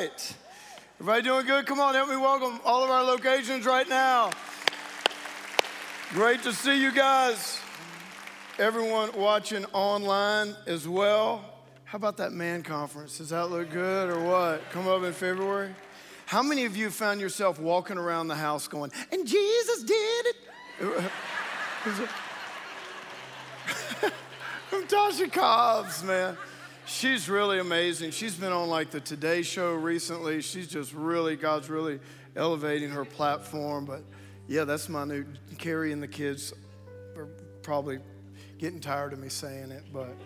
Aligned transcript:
Everybody 0.00 1.22
doing 1.22 1.44
good? 1.44 1.66
Come 1.66 1.78
on, 1.78 1.94
help 1.94 2.08
me 2.08 2.16
welcome 2.16 2.58
all 2.64 2.82
of 2.82 2.88
our 2.88 3.02
locations 3.02 3.66
right 3.66 3.86
now. 3.86 4.30
Great 6.14 6.42
to 6.44 6.54
see 6.54 6.80
you 6.80 6.90
guys. 6.90 7.60
Everyone 8.58 9.10
watching 9.14 9.66
online 9.74 10.56
as 10.66 10.88
well. 10.88 11.44
How 11.84 11.96
about 11.96 12.16
that 12.16 12.32
man 12.32 12.62
conference? 12.62 13.18
Does 13.18 13.28
that 13.28 13.50
look 13.50 13.70
good 13.72 14.08
or 14.08 14.24
what? 14.24 14.62
Come 14.70 14.88
up 14.88 15.02
in 15.02 15.12
February? 15.12 15.74
How 16.24 16.42
many 16.42 16.64
of 16.64 16.78
you 16.78 16.88
found 16.88 17.20
yourself 17.20 17.58
walking 17.60 17.98
around 17.98 18.28
the 18.28 18.36
house 18.36 18.68
going, 18.68 18.90
and 19.12 19.26
Jesus 19.26 19.82
did 19.82 20.26
it? 20.26 20.36
From 24.70 24.86
Tasha 24.86 25.30
Cobbs, 25.30 26.02
man. 26.04 26.38
She's 26.90 27.28
really 27.28 27.60
amazing. 27.60 28.10
She's 28.10 28.34
been 28.34 28.50
on 28.50 28.68
like 28.68 28.90
the 28.90 29.00
Today 29.00 29.42
Show 29.42 29.74
recently. 29.74 30.42
She's 30.42 30.66
just 30.66 30.92
really, 30.92 31.36
God's 31.36 31.70
really 31.70 32.00
elevating 32.34 32.90
her 32.90 33.04
platform. 33.04 33.84
But 33.84 34.02
yeah, 34.48 34.64
that's 34.64 34.88
my 34.88 35.04
new, 35.04 35.24
Kerri 35.54 35.92
and 35.92 36.02
the 36.02 36.08
kids 36.08 36.52
are 37.16 37.28
probably 37.62 38.00
getting 38.58 38.80
tired 38.80 39.12
of 39.12 39.20
me 39.20 39.28
saying 39.28 39.70
it, 39.70 39.84
but 39.92 40.16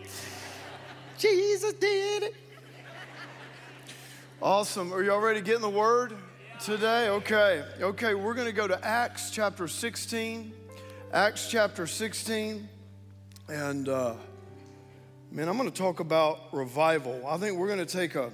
Jesus 1.18 1.74
did 1.74 2.24
it. 2.24 2.34
Awesome. 4.40 4.92
Are 4.92 5.02
y'all 5.02 5.20
ready 5.20 5.40
to 5.40 5.44
get 5.44 5.56
in 5.56 5.62
the 5.62 5.68
Word 5.68 6.16
today? 6.60 7.08
Okay. 7.08 7.62
Okay, 7.80 8.14
we're 8.14 8.34
going 8.34 8.48
to 8.48 8.52
go 8.52 8.66
to 8.66 8.84
Acts 8.84 9.30
chapter 9.30 9.68
16. 9.68 10.52
Acts 11.12 11.46
chapter 11.50 11.86
16. 11.86 12.66
And, 13.48 13.88
uh, 13.90 14.14
man, 15.34 15.48
I'm 15.48 15.56
going 15.56 15.68
to 15.68 15.76
talk 15.76 15.98
about 15.98 16.38
revival. 16.52 17.26
I 17.26 17.38
think 17.38 17.58
we're 17.58 17.66
going 17.66 17.84
to 17.84 17.86
take 17.86 18.14
a 18.14 18.30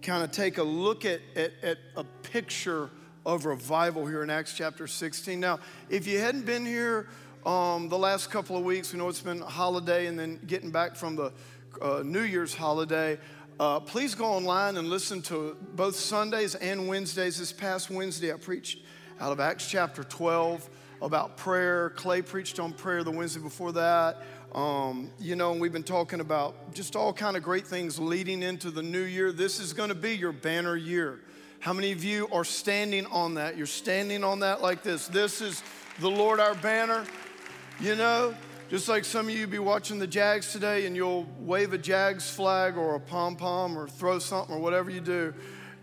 kind 0.00 0.24
of 0.24 0.30
take 0.30 0.56
a 0.56 0.62
look 0.62 1.04
at, 1.04 1.20
at, 1.36 1.52
at 1.62 1.76
a 1.98 2.04
picture 2.04 2.88
of 3.26 3.44
revival 3.44 4.06
here 4.06 4.22
in 4.22 4.30
Acts 4.30 4.54
chapter 4.54 4.86
16. 4.86 5.38
Now, 5.38 5.60
if 5.90 6.06
you 6.06 6.18
hadn't 6.18 6.46
been 6.46 6.64
here 6.64 7.08
um, 7.44 7.90
the 7.90 7.98
last 7.98 8.30
couple 8.30 8.56
of 8.56 8.64
weeks, 8.64 8.90
we 8.90 8.98
know 8.98 9.10
it's 9.10 9.20
been 9.20 9.42
a 9.42 9.44
holiday 9.44 10.06
and 10.06 10.18
then 10.18 10.40
getting 10.46 10.70
back 10.70 10.96
from 10.96 11.14
the 11.14 11.30
uh, 11.82 12.02
New 12.02 12.22
Year's 12.22 12.54
holiday. 12.54 13.18
Uh, 13.58 13.78
please 13.78 14.14
go 14.14 14.24
online 14.24 14.78
and 14.78 14.88
listen 14.88 15.20
to 15.20 15.58
both 15.74 15.94
Sundays 15.94 16.54
and 16.54 16.88
Wednesdays. 16.88 17.38
This 17.38 17.52
past 17.52 17.90
Wednesday, 17.90 18.32
I 18.32 18.38
preached 18.38 18.78
out 19.20 19.30
of 19.30 19.40
Acts 19.40 19.68
chapter 19.68 20.04
12 20.04 20.70
about 21.02 21.36
prayer. 21.36 21.90
Clay 21.90 22.22
preached 22.22 22.58
on 22.58 22.72
prayer 22.72 23.04
the 23.04 23.10
Wednesday 23.10 23.40
before 23.40 23.72
that. 23.72 24.22
Um, 24.54 25.12
you 25.20 25.36
know, 25.36 25.52
we've 25.52 25.72
been 25.72 25.84
talking 25.84 26.18
about 26.18 26.74
just 26.74 26.96
all 26.96 27.12
kind 27.12 27.36
of 27.36 27.42
great 27.42 27.66
things 27.66 28.00
leading 28.00 28.42
into 28.42 28.72
the 28.72 28.82
new 28.82 29.02
year. 29.02 29.30
This 29.30 29.60
is 29.60 29.72
going 29.72 29.90
to 29.90 29.94
be 29.94 30.16
your 30.16 30.32
banner 30.32 30.76
year. 30.76 31.20
How 31.60 31.72
many 31.72 31.92
of 31.92 32.02
you 32.02 32.28
are 32.32 32.44
standing 32.44 33.06
on 33.06 33.34
that? 33.34 33.56
You're 33.56 33.66
standing 33.66 34.24
on 34.24 34.40
that 34.40 34.60
like 34.60 34.82
this. 34.82 35.06
This 35.06 35.40
is 35.40 35.62
the 36.00 36.10
Lord 36.10 36.40
our 36.40 36.56
banner. 36.56 37.04
You 37.78 37.94
know, 37.94 38.34
just 38.68 38.88
like 38.88 39.04
some 39.04 39.28
of 39.28 39.34
you 39.34 39.46
be 39.46 39.60
watching 39.60 40.00
the 40.00 40.06
Jags 40.06 40.52
today 40.52 40.86
and 40.86 40.96
you'll 40.96 41.28
wave 41.38 41.72
a 41.72 41.78
Jags 41.78 42.28
flag 42.28 42.76
or 42.76 42.96
a 42.96 43.00
pom 43.00 43.36
pom 43.36 43.78
or 43.78 43.88
throw 43.88 44.18
something 44.18 44.54
or 44.54 44.58
whatever 44.58 44.90
you 44.90 45.00
do. 45.00 45.32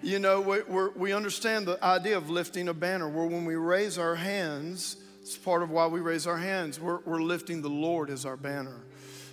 You 0.03 0.19
know, 0.19 0.41
we, 0.41 0.59
we 0.95 1.13
understand 1.13 1.67
the 1.67 1.81
idea 1.83 2.17
of 2.17 2.29
lifting 2.29 2.67
a 2.67 2.73
banner 2.73 3.07
where 3.07 3.27
when 3.27 3.45
we 3.45 3.55
raise 3.55 3.97
our 3.97 4.15
hands, 4.15 4.97
it's 5.27 5.37
part 5.37 5.61
of 5.61 5.69
why 5.69 5.87
we 5.87 5.99
raise 5.99 6.25
our 6.25 6.37
hands. 6.37 6.79
We're, 6.79 6.99
we're 7.05 7.21
lifting 7.21 7.61
the 7.61 7.69
Lord 7.69 8.09
as 8.09 8.25
our 8.25 8.37
banner, 8.37 8.85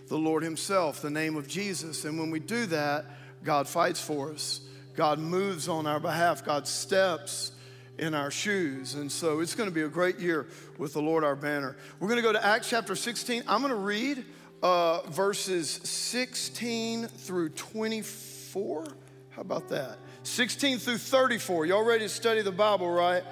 the 0.08 0.18
Lord 0.18 0.42
Himself, 0.42 1.00
the 1.00 1.10
name 1.10 1.36
of 1.36 1.46
Jesus. 1.46 2.04
And 2.04 2.18
when 2.18 2.30
we 2.30 2.40
do 2.40 2.66
that, 2.66 3.04
God 3.44 3.68
fights 3.68 4.00
for 4.00 4.32
us. 4.32 4.60
God 4.96 5.20
moves 5.20 5.68
on 5.68 5.86
our 5.86 6.00
behalf. 6.00 6.44
God 6.44 6.66
steps 6.66 7.52
in 7.96 8.12
our 8.12 8.32
shoes. 8.32 8.94
And 8.94 9.10
so 9.10 9.38
it's 9.38 9.54
going 9.54 9.68
to 9.68 9.74
be 9.74 9.82
a 9.82 9.88
great 9.88 10.18
year 10.18 10.48
with 10.78 10.94
the 10.94 11.00
Lord 11.00 11.22
our 11.22 11.36
banner. 11.36 11.76
We're 12.00 12.08
going 12.08 12.20
to 12.20 12.26
go 12.26 12.32
to 12.32 12.44
Acts 12.44 12.68
chapter 12.68 12.96
16. 12.96 13.44
I'm 13.46 13.60
going 13.60 13.70
to 13.70 13.76
read 13.76 14.24
uh, 14.64 15.02
verses 15.10 15.70
16 15.70 17.06
through 17.06 17.50
24. 17.50 18.86
How 19.30 19.42
about 19.42 19.68
that? 19.68 19.98
16 20.24 20.78
through 20.78 20.98
34. 20.98 21.66
Y'all 21.66 21.84
ready 21.84 22.04
to 22.04 22.08
study 22.08 22.42
the 22.42 22.50
Bible, 22.50 22.90
right? 22.90 23.22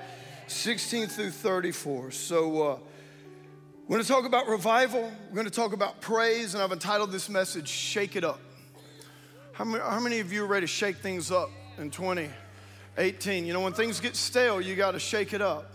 16 0.52 1.08
through 1.08 1.30
34. 1.30 2.10
So, 2.10 2.62
uh, 2.62 2.78
we're 3.88 3.96
going 3.96 4.02
to 4.02 4.08
talk 4.08 4.24
about 4.24 4.46
revival. 4.46 5.10
We're 5.28 5.34
going 5.34 5.44
to 5.44 5.50
talk 5.50 5.72
about 5.72 6.00
praise, 6.00 6.54
and 6.54 6.62
I've 6.62 6.72
entitled 6.72 7.10
this 7.10 7.28
message, 7.28 7.68
Shake 7.68 8.16
It 8.16 8.24
Up. 8.24 8.40
How 9.52 9.64
many, 9.64 9.82
how 9.82 10.00
many 10.00 10.20
of 10.20 10.32
you 10.32 10.44
are 10.44 10.46
ready 10.46 10.64
to 10.64 10.72
shake 10.72 10.96
things 10.98 11.30
up 11.30 11.50
in 11.78 11.90
20? 11.90 12.30
18. 12.96 13.44
You 13.44 13.52
know, 13.52 13.60
when 13.60 13.72
things 13.72 14.00
get 14.00 14.14
stale, 14.14 14.60
you 14.60 14.76
got 14.76 14.92
to 14.92 15.00
shake 15.00 15.32
it 15.32 15.40
up. 15.40 15.72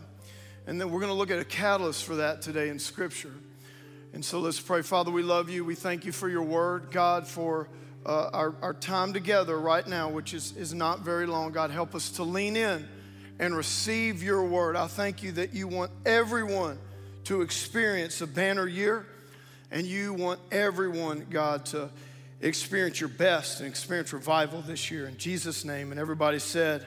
And 0.68 0.80
then 0.80 0.92
we're 0.92 1.00
going 1.00 1.12
to 1.12 1.18
look 1.18 1.32
at 1.32 1.40
a 1.40 1.46
catalyst 1.46 2.06
for 2.06 2.16
that 2.16 2.42
today 2.42 2.70
in 2.70 2.80
Scripture. 2.80 3.34
And 4.14 4.24
so 4.24 4.40
let's 4.40 4.60
pray. 4.60 4.84
Father, 4.84 5.12
we 5.12 5.24
love 5.24 5.50
you. 5.50 5.66
We 5.66 5.76
thank 5.76 6.06
you 6.06 6.12
for 6.12 6.30
your 6.30 6.44
word, 6.44 6.92
God, 6.92 7.28
for 7.28 7.70
uh, 8.06 8.30
our, 8.32 8.56
our 8.62 8.74
time 8.74 9.14
together 9.14 9.60
right 9.60 9.86
now, 9.86 10.10
which 10.10 10.34
is, 10.34 10.56
is 10.56 10.74
not 10.74 11.02
very 11.02 11.26
long. 11.26 11.52
God, 11.52 11.72
help 11.72 11.94
us 11.94 12.12
to 12.12 12.24
lean 12.24 12.56
in 12.56 12.88
and 13.40 13.56
receive 13.56 14.24
your 14.24 14.44
word. 14.44 14.76
I 14.76 14.88
thank 14.88 15.24
you 15.24 15.32
that 15.34 15.54
you 15.54 15.68
want 15.68 15.92
everyone 16.06 16.80
to 17.26 17.42
experience 17.42 18.22
a 18.22 18.28
banner 18.28 18.68
year, 18.68 19.06
and 19.72 19.86
you 19.86 20.14
want 20.14 20.40
everyone, 20.52 21.28
God, 21.30 21.66
to 21.68 21.90
experience 22.42 23.00
your 23.00 23.10
best 23.10 23.60
and 23.60 23.68
experience 23.68 24.14
revival 24.14 24.62
this 24.62 24.92
year. 24.92 25.08
In 25.08 25.18
Jesus' 25.18 25.66
name. 25.66 25.92
And 25.92 26.00
everybody 26.00 26.40
said, 26.40 26.86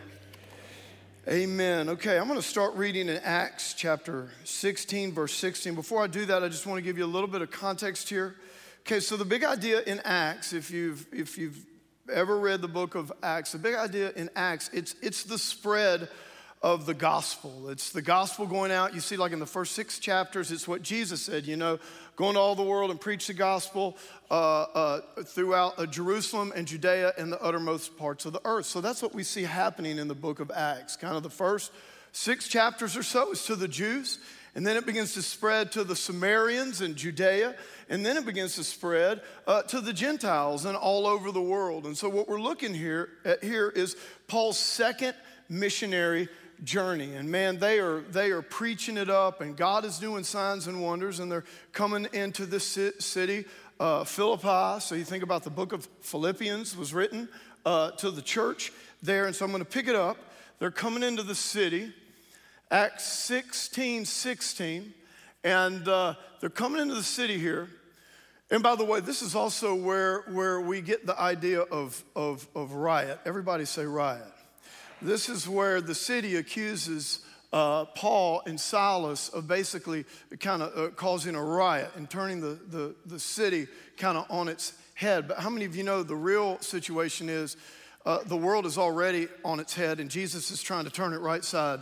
Amen. 1.28 1.90
Okay, 1.90 2.18
I'm 2.18 2.26
going 2.26 2.40
to 2.40 2.46
start 2.46 2.74
reading 2.74 3.08
in 3.08 3.18
Acts 3.18 3.74
chapter 3.74 4.30
16, 4.44 5.12
verse 5.12 5.34
16. 5.34 5.74
Before 5.74 6.02
I 6.02 6.06
do 6.06 6.24
that, 6.24 6.42
I 6.42 6.48
just 6.48 6.66
want 6.66 6.78
to 6.78 6.82
give 6.82 6.96
you 6.96 7.04
a 7.04 7.06
little 7.06 7.28
bit 7.28 7.42
of 7.42 7.50
context 7.50 8.08
here. 8.08 8.36
Okay, 8.80 9.00
so 9.00 9.18
the 9.18 9.24
big 9.26 9.44
idea 9.44 9.82
in 9.82 10.00
Acts, 10.00 10.54
if 10.54 10.70
you've 10.70 11.06
if 11.12 11.36
you've 11.36 11.58
ever 12.10 12.38
read 12.38 12.62
the 12.62 12.68
book 12.68 12.94
of 12.94 13.12
Acts, 13.22 13.52
the 13.52 13.58
big 13.58 13.74
idea 13.74 14.12
in 14.16 14.30
Acts, 14.34 14.70
it's 14.72 14.94
it's 15.02 15.24
the 15.24 15.38
spread 15.38 16.08
of 16.62 16.84
the 16.84 16.94
gospel. 16.94 17.70
It's 17.70 17.90
the 17.90 18.02
gospel 18.02 18.46
going 18.46 18.70
out. 18.70 18.94
You 18.94 19.00
see, 19.00 19.16
like 19.16 19.32
in 19.32 19.38
the 19.38 19.46
first 19.46 19.72
six 19.72 19.98
chapters, 19.98 20.52
it's 20.52 20.68
what 20.68 20.82
Jesus 20.82 21.22
said, 21.22 21.46
you 21.46 21.56
know, 21.56 21.78
going 22.16 22.34
to 22.34 22.40
all 22.40 22.54
the 22.54 22.62
world 22.62 22.90
and 22.90 23.00
preach 23.00 23.28
the 23.28 23.34
gospel 23.34 23.96
uh, 24.30 24.34
uh, 24.34 25.00
throughout 25.24 25.78
uh, 25.78 25.86
Jerusalem 25.86 26.52
and 26.54 26.66
Judea 26.66 27.14
and 27.16 27.32
the 27.32 27.42
uttermost 27.42 27.96
parts 27.96 28.26
of 28.26 28.34
the 28.34 28.42
earth. 28.44 28.66
So 28.66 28.82
that's 28.82 29.00
what 29.00 29.14
we 29.14 29.22
see 29.22 29.44
happening 29.44 29.98
in 29.98 30.06
the 30.06 30.14
book 30.14 30.38
of 30.38 30.50
Acts. 30.50 30.96
Kind 30.96 31.16
of 31.16 31.22
the 31.22 31.30
first 31.30 31.72
six 32.12 32.46
chapters 32.46 32.94
or 32.94 33.02
so 33.02 33.32
is 33.32 33.44
to 33.46 33.56
the 33.56 33.68
Jews. 33.68 34.18
And 34.54 34.66
then 34.66 34.76
it 34.76 34.84
begins 34.84 35.14
to 35.14 35.22
spread 35.22 35.72
to 35.72 35.84
the 35.84 35.96
Samaritans 35.96 36.82
and 36.82 36.96
Judea. 36.96 37.54
And 37.88 38.04
then 38.04 38.18
it 38.18 38.26
begins 38.26 38.56
to 38.56 38.64
spread 38.64 39.22
uh, 39.46 39.62
to 39.62 39.80
the 39.80 39.92
Gentiles 39.92 40.66
and 40.66 40.76
all 40.76 41.06
over 41.06 41.32
the 41.32 41.40
world. 41.40 41.86
And 41.86 41.96
so, 41.96 42.08
what 42.08 42.28
we're 42.28 42.40
looking 42.40 42.74
here 42.74 43.10
at 43.24 43.44
here 43.44 43.68
is 43.70 43.96
Paul's 44.26 44.58
second 44.58 45.14
missionary 45.48 46.28
journey. 46.64 47.14
And 47.14 47.30
man, 47.30 47.58
they 47.58 47.78
are, 47.78 48.00
they 48.00 48.30
are 48.30 48.42
preaching 48.42 48.96
it 48.96 49.10
up, 49.10 49.40
and 49.40 49.56
God 49.56 49.84
is 49.84 49.98
doing 49.98 50.24
signs 50.24 50.66
and 50.66 50.82
wonders, 50.82 51.20
and 51.20 51.30
they're 51.30 51.44
coming 51.72 52.06
into 52.12 52.46
this 52.46 52.78
city, 52.98 53.44
uh, 53.78 54.04
Philippi. 54.04 54.80
So 54.80 54.94
you 54.94 55.04
think 55.04 55.22
about 55.22 55.44
the 55.44 55.50
book 55.50 55.72
of 55.72 55.88
Philippians 56.00 56.76
was 56.76 56.92
written 56.92 57.28
uh, 57.64 57.92
to 57.92 58.10
the 58.10 58.22
church 58.22 58.72
there. 59.02 59.26
And 59.26 59.34
so 59.34 59.44
I'm 59.44 59.50
going 59.50 59.64
to 59.64 59.68
pick 59.68 59.88
it 59.88 59.96
up. 59.96 60.16
They're 60.58 60.70
coming 60.70 61.02
into 61.02 61.22
the 61.22 61.34
city, 61.34 61.92
Acts 62.70 63.04
16 63.04 64.04
16, 64.04 64.92
and 65.42 65.88
uh, 65.88 66.14
they're 66.40 66.50
coming 66.50 66.82
into 66.82 66.94
the 66.94 67.02
city 67.02 67.38
here. 67.38 67.68
And 68.50 68.62
by 68.62 68.74
the 68.74 68.84
way, 68.84 69.00
this 69.00 69.22
is 69.22 69.34
also 69.34 69.74
where, 69.74 70.22
where 70.22 70.60
we 70.60 70.80
get 70.80 71.06
the 71.06 71.18
idea 71.18 71.60
of, 71.60 72.04
of, 72.16 72.46
of 72.54 72.72
riot. 72.72 73.20
Everybody 73.24 73.64
say 73.64 73.84
riot. 73.86 74.24
This 75.02 75.30
is 75.30 75.48
where 75.48 75.80
the 75.80 75.94
city 75.94 76.36
accuses 76.36 77.20
uh, 77.52 77.86
Paul 77.86 78.42
and 78.46 78.60
Silas 78.60 79.30
of 79.30 79.48
basically 79.48 80.04
kind 80.40 80.62
of 80.62 80.78
uh, 80.78 80.90
causing 80.90 81.34
a 81.34 81.42
riot 81.42 81.90
and 81.96 82.08
turning 82.08 82.40
the, 82.40 82.58
the, 82.68 82.94
the 83.06 83.18
city 83.18 83.66
kind 83.96 84.18
of 84.18 84.26
on 84.30 84.48
its 84.48 84.74
head. 84.94 85.26
But 85.26 85.38
how 85.38 85.48
many 85.48 85.64
of 85.64 85.74
you 85.74 85.82
know 85.82 86.02
the 86.02 86.14
real 86.14 86.60
situation 86.60 87.30
is 87.30 87.56
uh, 88.04 88.18
the 88.26 88.36
world 88.36 88.66
is 88.66 88.76
already 88.76 89.28
on 89.42 89.58
its 89.58 89.74
head 89.74 90.00
and 90.00 90.10
Jesus 90.10 90.50
is 90.50 90.62
trying 90.62 90.84
to 90.84 90.90
turn 90.90 91.14
it 91.14 91.18
right 91.18 91.44
side 91.44 91.80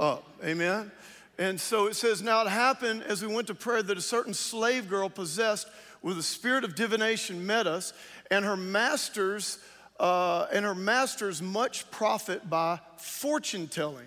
up? 0.00 0.28
Amen? 0.44 0.90
And 1.38 1.60
so 1.60 1.86
it 1.86 1.94
says, 1.94 2.20
Now 2.20 2.42
it 2.42 2.48
happened 2.48 3.04
as 3.04 3.24
we 3.24 3.32
went 3.32 3.46
to 3.46 3.54
prayer 3.54 3.82
that 3.82 3.96
a 3.96 4.02
certain 4.02 4.34
slave 4.34 4.88
girl 4.88 5.08
possessed 5.08 5.68
with 6.02 6.18
a 6.18 6.22
spirit 6.22 6.64
of 6.64 6.74
divination 6.74 7.46
met 7.46 7.66
us, 7.66 7.92
and 8.30 8.44
her 8.44 8.56
masters 8.56 9.58
uh, 9.98 10.46
and 10.52 10.64
her 10.64 10.74
masters 10.74 11.40
much 11.40 11.90
profit 11.90 12.48
by 12.48 12.80
fortune 12.96 13.68
telling. 13.68 14.06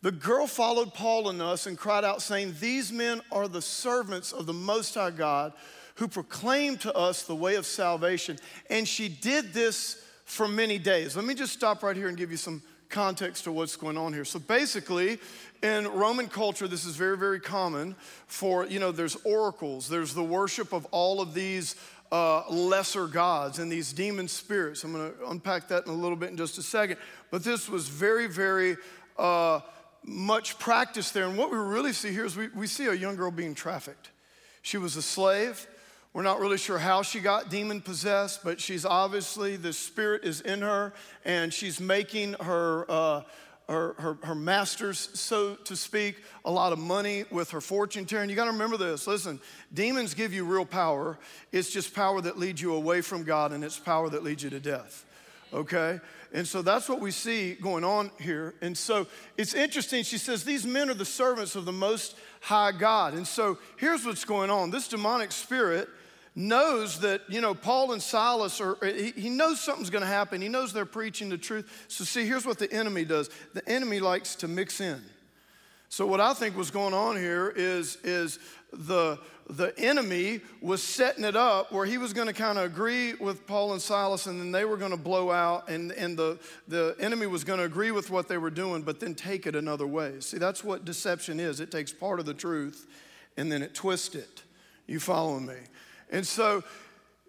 The 0.00 0.12
girl 0.12 0.46
followed 0.46 0.94
Paul 0.94 1.28
and 1.28 1.42
us 1.42 1.66
and 1.66 1.76
cried 1.76 2.04
out, 2.04 2.22
saying, 2.22 2.54
These 2.60 2.92
men 2.92 3.20
are 3.32 3.48
the 3.48 3.62
servants 3.62 4.32
of 4.32 4.46
the 4.46 4.52
Most 4.52 4.94
High 4.94 5.10
God 5.10 5.52
who 5.96 6.06
proclaim 6.06 6.76
to 6.78 6.94
us 6.94 7.24
the 7.24 7.34
way 7.34 7.56
of 7.56 7.66
salvation. 7.66 8.38
And 8.70 8.86
she 8.86 9.08
did 9.08 9.52
this 9.52 10.00
for 10.24 10.46
many 10.46 10.78
days. 10.78 11.16
Let 11.16 11.24
me 11.24 11.34
just 11.34 11.52
stop 11.52 11.82
right 11.82 11.96
here 11.96 12.06
and 12.06 12.16
give 12.16 12.30
you 12.30 12.36
some 12.36 12.62
context 12.88 13.44
to 13.44 13.52
what's 13.52 13.76
going 13.76 13.96
on 13.96 14.12
here. 14.12 14.24
So 14.24 14.38
basically, 14.38 15.18
in 15.62 15.88
Roman 15.88 16.28
culture, 16.28 16.68
this 16.68 16.84
is 16.84 16.96
very, 16.96 17.18
very 17.18 17.40
common 17.40 17.96
for, 18.26 18.66
you 18.66 18.78
know, 18.78 18.92
there's 18.92 19.16
oracles, 19.24 19.88
there's 19.88 20.14
the 20.14 20.22
worship 20.22 20.72
of 20.72 20.86
all 20.86 21.20
of 21.20 21.34
these 21.34 21.74
uh, 22.10 22.48
lesser 22.48 23.06
gods 23.06 23.58
and 23.58 23.70
these 23.70 23.92
demon 23.92 24.28
spirits. 24.28 24.84
I'm 24.84 24.92
going 24.92 25.12
to 25.12 25.28
unpack 25.28 25.68
that 25.68 25.86
in 25.86 25.92
a 25.92 25.96
little 25.96 26.16
bit 26.16 26.30
in 26.30 26.36
just 26.36 26.58
a 26.58 26.62
second. 26.62 26.96
But 27.30 27.44
this 27.44 27.68
was 27.68 27.88
very, 27.88 28.26
very 28.26 28.76
uh, 29.18 29.60
much 30.04 30.58
practice 30.58 31.10
there. 31.10 31.26
And 31.26 31.36
what 31.36 31.50
we 31.50 31.58
really 31.58 31.92
see 31.92 32.12
here 32.12 32.24
is 32.24 32.36
we, 32.36 32.48
we 32.48 32.66
see 32.66 32.86
a 32.86 32.94
young 32.94 33.16
girl 33.16 33.30
being 33.30 33.54
trafficked. 33.54 34.10
She 34.62 34.78
was 34.78 34.96
a 34.96 35.02
slave. 35.02 35.66
We're 36.12 36.22
not 36.22 36.40
really 36.40 36.58
sure 36.58 36.78
how 36.78 37.02
she 37.02 37.20
got 37.20 37.50
demon 37.50 37.80
possessed, 37.80 38.42
but 38.42 38.60
she's 38.60 38.84
obviously, 38.84 39.56
the 39.56 39.72
spirit 39.72 40.24
is 40.24 40.40
in 40.40 40.62
her, 40.62 40.94
and 41.24 41.52
she's 41.52 41.80
making 41.80 42.32
her, 42.40 42.90
uh, 42.90 43.22
her, 43.68 43.94
her, 43.98 44.18
her, 44.22 44.34
masters, 44.34 45.10
so 45.12 45.54
to 45.56 45.76
speak, 45.76 46.16
a 46.44 46.50
lot 46.50 46.72
of 46.72 46.78
money 46.78 47.24
with 47.30 47.50
her 47.50 47.60
fortune 47.60 48.06
telling. 48.06 48.30
You 48.30 48.36
got 48.36 48.46
to 48.46 48.52
remember 48.52 48.78
this. 48.78 49.06
Listen, 49.06 49.38
demons 49.74 50.14
give 50.14 50.32
you 50.32 50.44
real 50.44 50.64
power. 50.64 51.18
It's 51.52 51.70
just 51.70 51.94
power 51.94 52.20
that 52.22 52.38
leads 52.38 52.62
you 52.62 52.74
away 52.74 53.02
from 53.02 53.24
God, 53.24 53.52
and 53.52 53.62
it's 53.62 53.78
power 53.78 54.08
that 54.08 54.22
leads 54.22 54.42
you 54.42 54.50
to 54.50 54.60
death. 54.60 55.04
Okay? 55.52 56.00
And 56.32 56.46
so 56.46 56.62
that's 56.62 56.88
what 56.88 57.00
we 57.00 57.10
see 57.10 57.54
going 57.54 57.84
on 57.84 58.10
here. 58.20 58.54
And 58.60 58.76
so 58.76 59.06
it's 59.36 59.54
interesting. 59.54 60.02
She 60.02 60.18
says, 60.18 60.44
These 60.44 60.66
men 60.66 60.90
are 60.90 60.94
the 60.94 61.04
servants 61.04 61.54
of 61.54 61.64
the 61.64 61.72
Most 61.72 62.16
High 62.40 62.72
God. 62.72 63.14
And 63.14 63.26
so 63.26 63.58
here's 63.76 64.04
what's 64.04 64.24
going 64.24 64.50
on 64.50 64.70
this 64.70 64.88
demonic 64.88 65.32
spirit 65.32 65.88
knows 66.38 67.00
that, 67.00 67.22
you 67.28 67.40
know, 67.40 67.52
Paul 67.52 67.92
and 67.92 68.00
Silas 68.00 68.60
are, 68.60 68.78
he, 68.82 69.10
he 69.10 69.28
knows 69.28 69.60
something's 69.60 69.90
gonna 69.90 70.06
happen. 70.06 70.40
He 70.40 70.48
knows 70.48 70.72
they're 70.72 70.86
preaching 70.86 71.28
the 71.28 71.36
truth. 71.36 71.86
So, 71.88 72.04
see, 72.04 72.24
here's 72.26 72.46
what 72.46 72.58
the 72.58 72.72
enemy 72.72 73.04
does 73.04 73.28
the 73.54 73.68
enemy 73.68 74.00
likes 74.00 74.36
to 74.36 74.48
mix 74.48 74.80
in. 74.80 75.02
So, 75.88 76.06
what 76.06 76.20
I 76.20 76.34
think 76.34 76.56
was 76.56 76.70
going 76.70 76.94
on 76.94 77.16
here 77.16 77.52
is, 77.54 77.96
is 78.04 78.38
the, 78.72 79.18
the 79.50 79.72
enemy 79.78 80.40
was 80.60 80.82
setting 80.82 81.24
it 81.24 81.34
up 81.34 81.72
where 81.72 81.86
he 81.86 81.98
was 81.98 82.12
going 82.12 82.28
to 82.28 82.34
kind 82.34 82.58
of 82.58 82.64
agree 82.64 83.14
with 83.14 83.46
Paul 83.46 83.72
and 83.72 83.82
Silas, 83.82 84.26
and 84.26 84.38
then 84.38 84.52
they 84.52 84.64
were 84.64 84.76
going 84.76 84.90
to 84.92 84.98
blow 84.98 85.32
out, 85.32 85.68
and, 85.68 85.90
and 85.92 86.16
the, 86.16 86.38
the 86.68 86.94
enemy 87.00 87.26
was 87.26 87.42
going 87.42 87.58
to 87.58 87.64
agree 87.64 87.90
with 87.90 88.10
what 88.10 88.28
they 88.28 88.38
were 88.38 88.50
doing, 88.50 88.82
but 88.82 89.00
then 89.00 89.14
take 89.14 89.46
it 89.46 89.56
another 89.56 89.86
way. 89.86 90.20
See, 90.20 90.38
that's 90.38 90.62
what 90.62 90.84
deception 90.84 91.40
is 91.40 91.58
it 91.58 91.70
takes 91.70 91.92
part 91.92 92.20
of 92.20 92.26
the 92.26 92.34
truth 92.34 92.86
and 93.38 93.50
then 93.50 93.62
it 93.62 93.74
twists 93.74 94.14
it. 94.14 94.42
You 94.86 95.00
following 95.00 95.46
me? 95.46 95.54
And 96.10 96.26
so 96.26 96.62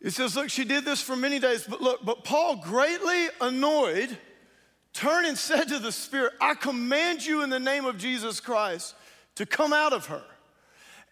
it 0.02 0.12
says, 0.12 0.36
look, 0.36 0.50
she 0.50 0.64
did 0.64 0.86
this 0.86 1.02
for 1.02 1.16
many 1.16 1.40
days, 1.40 1.66
but 1.68 1.82
look, 1.82 2.04
but 2.06 2.24
Paul, 2.24 2.58
greatly 2.58 3.28
annoyed, 3.42 4.18
turned 4.94 5.28
and 5.28 5.38
said 5.38 5.68
to 5.70 5.80
the 5.80 5.92
Spirit, 5.92 6.34
I 6.40 6.54
command 6.54 7.26
you 7.26 7.42
in 7.42 7.50
the 7.50 7.60
name 7.60 7.86
of 7.86 7.98
Jesus 7.98 8.40
Christ 8.40 8.96
to 9.36 9.46
come 9.46 9.74
out 9.74 9.94
of 9.94 10.06
her. 10.08 10.24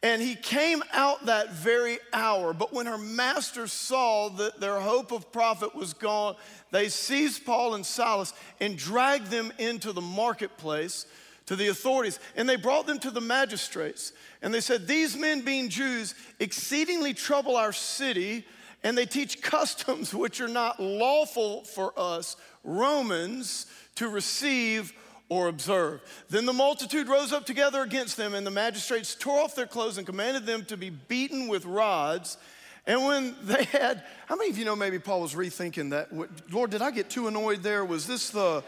And 0.04 0.22
he 0.22 0.36
came 0.36 0.84
out 0.94 1.26
that 1.26 1.54
very 1.54 1.98
hour. 2.14 2.54
But 2.54 2.72
when 2.72 2.86
her 2.86 3.00
masters 3.00 3.74
saw 3.74 4.30
that 4.30 4.60
their 4.60 4.80
hope 4.80 5.12
of 5.12 5.32
profit 5.32 5.76
was 5.76 5.94
gone, 5.94 6.36
they 6.72 6.88
seized 6.88 7.46
Paul 7.46 7.74
and 7.74 7.86
Silas 7.86 8.34
and 8.60 8.78
dragged 8.78 9.32
them 9.32 9.52
into 9.58 9.94
the 9.94 10.02
marketplace 10.02 11.08
to 11.48 11.56
the 11.56 11.68
authorities. 11.68 12.20
And 12.36 12.48
they 12.48 12.56
brought 12.56 12.88
them 12.88 13.00
to 13.00 13.12
the 13.12 13.22
magistrates. 13.22 14.14
And 14.42 14.54
they 14.54 14.62
said, 14.62 14.88
These 14.88 15.18
men, 15.18 15.42
being 15.42 15.70
Jews, 15.70 16.16
exceedingly 16.40 17.14
trouble 17.14 17.56
our 17.56 17.74
city, 17.74 18.46
and 18.84 18.98
they 18.98 19.06
teach 19.06 19.42
customs 19.42 20.14
which 20.14 20.40
are 20.40 20.48
not 20.48 20.80
lawful 20.80 21.64
for 21.64 21.94
us, 21.98 22.38
Romans, 22.64 23.66
to 23.96 24.08
receive 24.08 24.94
or 25.30 25.48
observe. 25.48 26.02
Then 26.30 26.46
the 26.46 26.54
multitude 26.54 27.10
rose 27.10 27.34
up 27.34 27.46
together 27.46 27.82
against 27.82 28.18
them, 28.18 28.34
and 28.34 28.46
the 28.46 28.52
magistrates 28.52 29.16
tore 29.16 29.42
off 29.42 29.56
their 29.56 29.66
clothes 29.66 29.98
and 29.98 30.06
commanded 30.06 30.46
them 30.46 30.64
to 30.66 30.78
be 30.78 30.90
beaten 30.90 31.48
with 31.48 31.66
rods. 31.66 32.38
And 32.86 33.04
when 33.06 33.36
they 33.44 33.64
had, 33.66 34.04
how 34.28 34.36
many 34.36 34.50
of 34.50 34.58
you 34.58 34.66
know 34.66 34.76
maybe 34.76 35.00
Paul 35.00 35.22
was 35.22 35.34
rethinking 35.34 35.90
that? 35.92 36.10
Lord, 36.52 36.72
did 36.72 36.82
I 36.82 36.92
get 36.92 37.10
too 37.10 37.28
annoyed 37.28 37.64
there? 37.64 37.84
Was 37.84 38.08
this 38.08 38.30
the, 38.30 38.64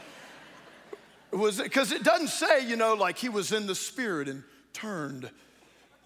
was 1.37 1.61
because 1.61 1.91
it 1.91 2.03
doesn't 2.03 2.29
say, 2.29 2.67
you 2.67 2.75
know, 2.75 2.93
like 2.95 3.17
he 3.17 3.29
was 3.29 3.51
in 3.51 3.67
the 3.67 3.75
spirit 3.75 4.27
and 4.27 4.43
turned 4.73 5.29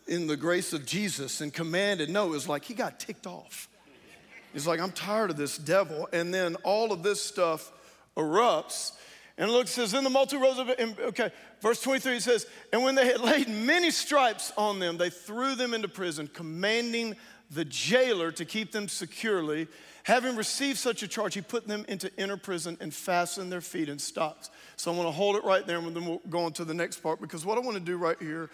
in 0.07 0.27
the 0.27 0.35
grace 0.35 0.73
of 0.73 0.85
Jesus 0.85 1.41
and 1.41 1.53
commanded. 1.53 2.09
No, 2.09 2.27
it 2.27 2.31
was 2.31 2.49
like 2.49 2.65
he 2.65 2.73
got 2.73 2.99
ticked 2.99 3.27
off. 3.27 3.69
He's 4.51 4.67
like, 4.67 4.79
I'm 4.79 4.91
tired 4.91 5.31
of 5.31 5.37
this 5.37 5.57
devil. 5.57 6.07
And 6.13 6.33
then 6.33 6.55
all 6.63 6.91
of 6.91 7.01
this 7.01 7.21
stuff 7.21 7.71
erupts. 8.15 8.91
And 9.37 9.49
look, 9.49 9.67
says, 9.67 9.91
Then 9.91 10.03
the 10.03 10.09
multitude 10.09 10.41
rose. 10.41 10.59
And, 10.77 10.99
okay, 10.99 11.31
verse 11.59 11.81
23 11.81 12.19
says, 12.19 12.45
And 12.71 12.83
when 12.83 12.95
they 12.95 13.07
had 13.07 13.19
laid 13.19 13.49
many 13.49 13.89
stripes 13.89 14.53
on 14.57 14.79
them, 14.79 14.97
they 14.97 15.09
threw 15.09 15.55
them 15.55 15.73
into 15.73 15.87
prison, 15.87 16.27
commanding 16.31 17.15
the 17.49 17.65
jailer 17.65 18.31
to 18.33 18.45
keep 18.45 18.71
them 18.71 18.87
securely. 18.87 19.67
Having 20.03 20.35
received 20.35 20.77
such 20.77 21.01
a 21.01 21.07
charge, 21.07 21.33
he 21.33 21.41
put 21.41 21.67
them 21.67 21.85
into 21.87 22.13
inner 22.17 22.35
prison 22.35 22.77
and 22.81 22.93
fastened 22.93 23.51
their 23.51 23.61
feet 23.61 23.87
in 23.87 23.97
stocks. 23.97 24.49
So 24.75 24.91
I 24.91 24.95
want 24.95 25.07
to 25.07 25.11
hold 25.11 25.37
it 25.37 25.45
right 25.45 25.65
there, 25.65 25.77
and 25.77 25.95
then 25.95 26.05
we'll 26.05 26.21
go 26.29 26.43
on 26.43 26.51
to 26.53 26.65
the 26.65 26.73
next 26.73 26.97
part 26.97 27.21
because 27.21 27.45
what 27.45 27.57
I 27.57 27.61
want 27.61 27.75
to 27.77 27.83
do 27.83 27.97
right 27.97 28.17
here 28.19 28.49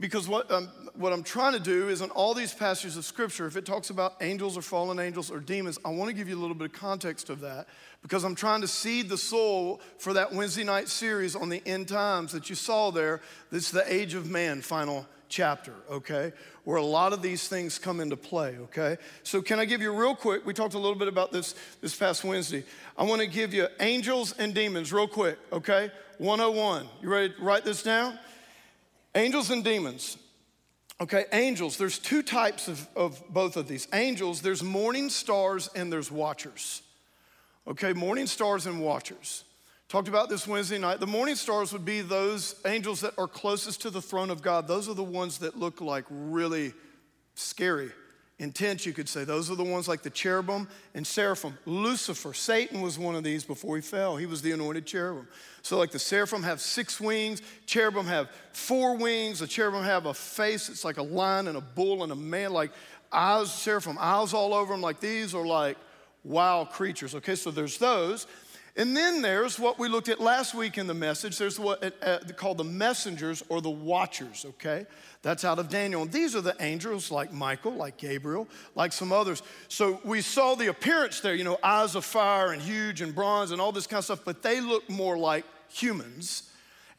because 0.00 0.26
what, 0.26 0.50
um, 0.50 0.68
what 0.94 1.12
I'm 1.12 1.22
trying 1.22 1.52
to 1.52 1.60
do 1.60 1.88
is 1.88 2.00
in 2.00 2.10
all 2.10 2.34
these 2.34 2.52
passages 2.52 2.96
of 2.96 3.04
scripture, 3.04 3.46
if 3.46 3.56
it 3.56 3.64
talks 3.64 3.90
about 3.90 4.14
angels 4.20 4.56
or 4.56 4.62
fallen 4.62 4.98
angels 4.98 5.30
or 5.30 5.38
demons, 5.38 5.78
I 5.84 5.90
want 5.90 6.08
to 6.10 6.14
give 6.14 6.28
you 6.28 6.36
a 6.36 6.40
little 6.40 6.56
bit 6.56 6.72
of 6.72 6.72
context 6.72 7.30
of 7.30 7.40
that 7.40 7.68
because 8.02 8.24
I'm 8.24 8.34
trying 8.34 8.60
to 8.62 8.68
seed 8.68 9.08
the 9.08 9.16
soul 9.16 9.80
for 9.98 10.12
that 10.14 10.32
Wednesday 10.32 10.64
night 10.64 10.88
series 10.88 11.36
on 11.36 11.48
the 11.48 11.62
end 11.64 11.86
times 11.86 12.32
that 12.32 12.50
you 12.50 12.56
saw 12.56 12.90
there. 12.90 13.20
That's 13.52 13.70
the 13.70 13.84
age 13.92 14.14
of 14.14 14.28
man 14.28 14.62
final 14.62 15.06
chapter, 15.28 15.72
okay? 15.90 16.32
Where 16.64 16.76
a 16.76 16.82
lot 16.82 17.12
of 17.12 17.22
these 17.22 17.48
things 17.48 17.78
come 17.78 18.00
into 18.00 18.16
play, 18.16 18.56
okay? 18.58 18.96
So 19.22 19.40
can 19.42 19.58
I 19.58 19.64
give 19.64 19.80
you 19.80 19.92
real 19.92 20.14
quick, 20.14 20.44
we 20.46 20.54
talked 20.54 20.74
a 20.74 20.78
little 20.78 20.98
bit 20.98 21.08
about 21.08 21.32
this 21.32 21.54
this 21.80 21.94
past 21.94 22.24
Wednesday. 22.24 22.64
I 22.96 23.04
want 23.04 23.20
to 23.20 23.26
give 23.26 23.54
you 23.54 23.68
angels 23.80 24.32
and 24.38 24.54
demons 24.54 24.92
real 24.92 25.08
quick, 25.08 25.38
okay? 25.52 25.90
101. 26.18 26.88
You 27.00 27.08
ready 27.08 27.34
to 27.34 27.42
write 27.42 27.64
this 27.64 27.82
down? 27.82 28.18
Angels 29.14 29.50
and 29.50 29.64
demons. 29.64 30.18
Okay, 31.00 31.26
angels, 31.32 31.76
there's 31.76 31.98
two 31.98 32.22
types 32.22 32.66
of, 32.66 32.88
of 32.96 33.22
both 33.28 33.56
of 33.56 33.68
these. 33.68 33.86
Angels, 33.92 34.42
there's 34.42 34.64
morning 34.64 35.10
stars 35.10 35.70
and 35.76 35.92
there's 35.92 36.10
watchers. 36.10 36.82
Okay, 37.68 37.92
morning 37.92 38.26
stars 38.26 38.66
and 38.66 38.80
watchers. 38.80 39.44
Talked 39.88 40.08
about 40.08 40.28
this 40.28 40.46
Wednesday 40.46 40.76
night. 40.76 41.00
The 41.00 41.06
morning 41.06 41.34
stars 41.34 41.72
would 41.72 41.86
be 41.86 42.02
those 42.02 42.56
angels 42.66 43.00
that 43.00 43.14
are 43.16 43.26
closest 43.26 43.80
to 43.82 43.90
the 43.90 44.02
throne 44.02 44.28
of 44.28 44.42
God. 44.42 44.68
Those 44.68 44.86
are 44.86 44.94
the 44.94 45.02
ones 45.02 45.38
that 45.38 45.58
look 45.58 45.80
like 45.80 46.04
really 46.10 46.74
scary 47.34 47.90
intense, 48.38 48.86
you 48.86 48.92
could 48.92 49.08
say. 49.08 49.24
Those 49.24 49.50
are 49.50 49.56
the 49.56 49.64
ones 49.64 49.88
like 49.88 50.02
the 50.02 50.10
cherubim 50.10 50.68
and 50.94 51.06
seraphim. 51.06 51.56
Lucifer, 51.64 52.34
Satan 52.34 52.82
was 52.82 52.98
one 52.98 53.14
of 53.14 53.24
these 53.24 53.44
before 53.44 53.76
he 53.76 53.82
fell. 53.82 54.16
He 54.16 54.26
was 54.26 54.42
the 54.42 54.52
anointed 54.52 54.86
cherubim. 54.86 55.26
So, 55.62 55.78
like 55.78 55.90
the 55.90 55.98
seraphim 55.98 56.42
have 56.42 56.60
six 56.60 57.00
wings, 57.00 57.40
cherubim 57.66 58.04
have 58.06 58.28
four 58.52 58.94
wings. 58.96 59.38
The 59.40 59.46
cherubim 59.46 59.82
have 59.82 60.04
a 60.04 60.14
face, 60.14 60.68
it's 60.68 60.84
like 60.84 60.98
a 60.98 61.02
lion 61.02 61.48
and 61.48 61.56
a 61.56 61.62
bull 61.62 62.02
and 62.02 62.12
a 62.12 62.16
man, 62.16 62.52
like 62.52 62.72
eyes, 63.10 63.52
seraphim, 63.52 63.96
eyes 63.98 64.34
all 64.34 64.52
over 64.52 64.74
them. 64.74 64.82
Like 64.82 65.00
these 65.00 65.34
are 65.34 65.46
like 65.46 65.78
wild 66.24 66.70
creatures. 66.70 67.14
Okay, 67.14 67.34
so 67.34 67.50
there's 67.50 67.78
those. 67.78 68.26
And 68.78 68.96
then 68.96 69.22
there's 69.22 69.58
what 69.58 69.76
we 69.76 69.88
looked 69.88 70.08
at 70.08 70.20
last 70.20 70.54
week 70.54 70.78
in 70.78 70.86
the 70.86 70.94
message. 70.94 71.36
There's 71.36 71.58
what 71.58 71.82
uh, 71.82 71.90
uh 72.00 72.18
called 72.36 72.58
the 72.58 72.64
messengers 72.64 73.42
or 73.48 73.60
the 73.60 73.68
watchers, 73.68 74.46
okay? 74.50 74.86
That's 75.22 75.44
out 75.44 75.58
of 75.58 75.68
Daniel. 75.68 76.02
And 76.02 76.12
these 76.12 76.36
are 76.36 76.40
the 76.40 76.54
angels 76.60 77.10
like 77.10 77.32
Michael, 77.32 77.72
like 77.72 77.96
Gabriel, 77.96 78.46
like 78.76 78.92
some 78.92 79.12
others. 79.12 79.42
So 79.66 80.00
we 80.04 80.20
saw 80.20 80.54
the 80.54 80.68
appearance 80.68 81.18
there, 81.18 81.34
you 81.34 81.42
know, 81.42 81.58
eyes 81.60 81.96
of 81.96 82.04
fire 82.04 82.52
and 82.52 82.62
huge 82.62 83.00
and 83.00 83.12
bronze 83.12 83.50
and 83.50 83.60
all 83.60 83.72
this 83.72 83.88
kind 83.88 83.98
of 83.98 84.04
stuff, 84.04 84.20
but 84.24 84.42
they 84.42 84.60
look 84.60 84.88
more 84.88 85.18
like 85.18 85.44
humans. 85.68 86.44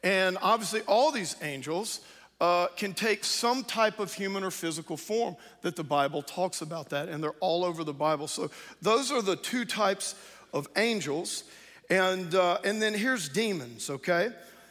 And 0.02 0.36
obviously, 0.42 0.82
all 0.82 1.10
these 1.10 1.34
angels 1.40 2.00
uh, 2.42 2.68
can 2.76 2.92
take 2.92 3.24
some 3.24 3.64
type 3.64 3.98
of 3.98 4.12
human 4.12 4.44
or 4.44 4.50
physical 4.50 4.98
form 4.98 5.34
that 5.62 5.76
the 5.76 5.84
Bible 5.84 6.22
talks 6.22 6.60
about 6.60 6.90
that, 6.90 7.08
and 7.08 7.22
they're 7.22 7.32
all 7.40 7.64
over 7.64 7.84
the 7.84 7.94
Bible. 7.94 8.28
So 8.28 8.50
those 8.80 9.10
are 9.10 9.22
the 9.22 9.36
two 9.36 9.64
types 9.64 10.14
of 10.52 10.68
angels. 10.76 11.44
And, 11.90 12.34
uh, 12.36 12.58
and 12.64 12.80
then 12.80 12.94
here's 12.94 13.28
demons, 13.28 13.90
okay? 13.90 14.30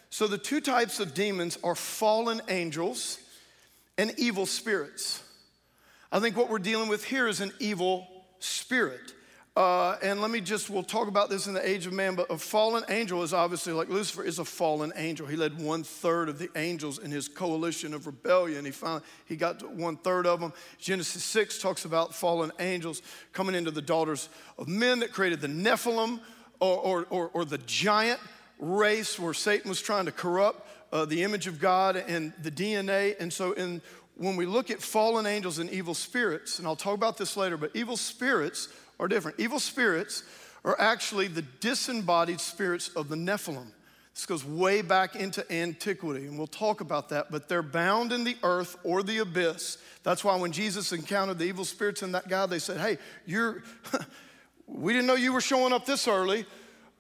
So 0.10 0.26
the 0.26 0.38
two 0.38 0.62
types 0.62 1.00
of 1.00 1.14
demons 1.14 1.58
are 1.64 1.76
fallen 1.76 2.42
angels 2.48 3.20
and 3.98 4.14
evil 4.18 4.46
spirits. 4.46 5.22
I 6.12 6.20
think 6.22 6.38
what 6.38 6.50
we're 6.50 6.60
dealing 6.60 6.88
with 6.88 7.04
here 7.04 7.28
is 7.28 7.42
an 7.42 7.52
evil 7.60 8.08
spirit. 8.40 9.14
Uh, 9.56 9.98
and 10.02 10.22
let 10.22 10.32
me 10.32 10.40
just, 10.40 10.70
we'll 10.70 10.84
talk 10.84 11.10
about 11.10 11.30
this 11.30 11.46
in 11.46 11.54
the 11.54 11.70
age 11.70 11.86
of 11.86 11.92
man, 11.92 12.16
but 12.16 12.32
a 12.32 12.38
fallen 12.38 12.84
angel 12.88 13.24
is 13.24 13.34
obviously 13.34 13.74
like 13.74 13.90
Lucifer 13.90 14.24
is 14.24 14.40
a 14.40 14.46
fallen 14.46 14.94
angel. 14.96 15.28
He 15.28 15.36
led 15.36 15.60
one 15.60 15.84
third 15.84 16.30
of 16.30 16.40
the 16.40 16.50
angels 16.56 16.98
in 17.00 17.12
his 17.12 17.28
coalition 17.28 17.94
of 17.94 18.08
rebellion. 18.08 18.64
He 18.64 18.72
found 18.72 19.04
he 19.26 19.36
got 19.36 19.70
one 19.70 19.98
third 19.98 20.26
of 20.26 20.40
them. 20.40 20.54
Genesis 20.78 21.26
6 21.26 21.60
talks 21.60 21.84
about 21.84 22.16
fallen 22.16 22.54
angels 22.60 23.02
coming 23.34 23.54
into 23.54 23.72
the 23.72 23.82
daughters 23.82 24.30
of 24.58 24.70
men 24.70 25.00
that 25.00 25.12
created 25.12 25.42
the 25.42 25.48
Nephilim 25.48 26.22
or, 26.60 26.78
or, 26.78 27.06
or, 27.10 27.30
or 27.34 27.46
the 27.46 27.58
giant 27.60 28.20
race 28.60 29.18
where 29.18 29.34
Satan 29.34 29.70
was 29.70 29.82
trying 29.82 30.06
to 30.06 30.12
corrupt 30.12 30.68
uh, 30.92 31.06
the 31.06 31.24
image 31.24 31.48
of 31.48 31.60
God 31.60 31.96
and 31.96 32.34
the 32.42 32.52
DNA. 32.52 33.16
And 33.20 33.32
so, 33.32 33.54
in, 33.54 33.82
when 34.16 34.36
we 34.36 34.46
look 34.46 34.70
at 34.70 34.82
fallen 34.82 35.26
angels 35.26 35.60
and 35.60 35.70
evil 35.70 35.94
spirits, 35.94 36.60
and 36.60 36.68
I'll 36.68 36.76
talk 36.76 36.96
about 36.96 37.18
this 37.18 37.38
later, 37.38 37.58
but 37.58 37.72
evil 37.74 37.96
spirits 37.96 38.68
are 39.00 39.08
different. 39.08 39.40
Evil 39.40 39.60
spirits 39.60 40.24
are 40.66 40.80
actually 40.80 41.28
the 41.28 41.42
disembodied 41.62 42.42
spirits 42.42 42.90
of 42.90 43.08
the 43.08 43.16
Nephilim. 43.16 43.72
This 44.14 44.26
goes 44.26 44.44
way 44.44 44.82
back 44.82 45.16
into 45.16 45.50
antiquity, 45.50 46.26
and 46.26 46.38
we'll 46.38 46.48
talk 46.48 46.82
about 46.82 47.08
that, 47.10 47.32
but 47.32 47.48
they're 47.48 47.64
bound 47.64 48.12
in 48.12 48.26
the 48.26 48.36
earth 48.44 48.76
or 48.84 49.02
the 49.02 49.20
abyss. 49.20 49.78
That's 50.04 50.26
why 50.26 50.36
when 50.36 50.52
Jesus 50.52 50.92
encountered 50.92 51.40
the 51.40 51.46
evil 51.46 51.64
spirits 51.64 52.04
in 52.04 52.12
that 52.12 52.28
guy, 52.28 52.46
they 52.46 52.60
said, 52.60 52.82
Hey, 52.82 52.98
you're, 53.26 53.64
we 54.72 54.94
didn't 54.94 55.08
know 55.08 55.16
you 55.16 55.34
were 55.34 55.42
showing 55.42 55.74
up 55.74 55.86
this 55.86 56.08
early. 56.08 56.46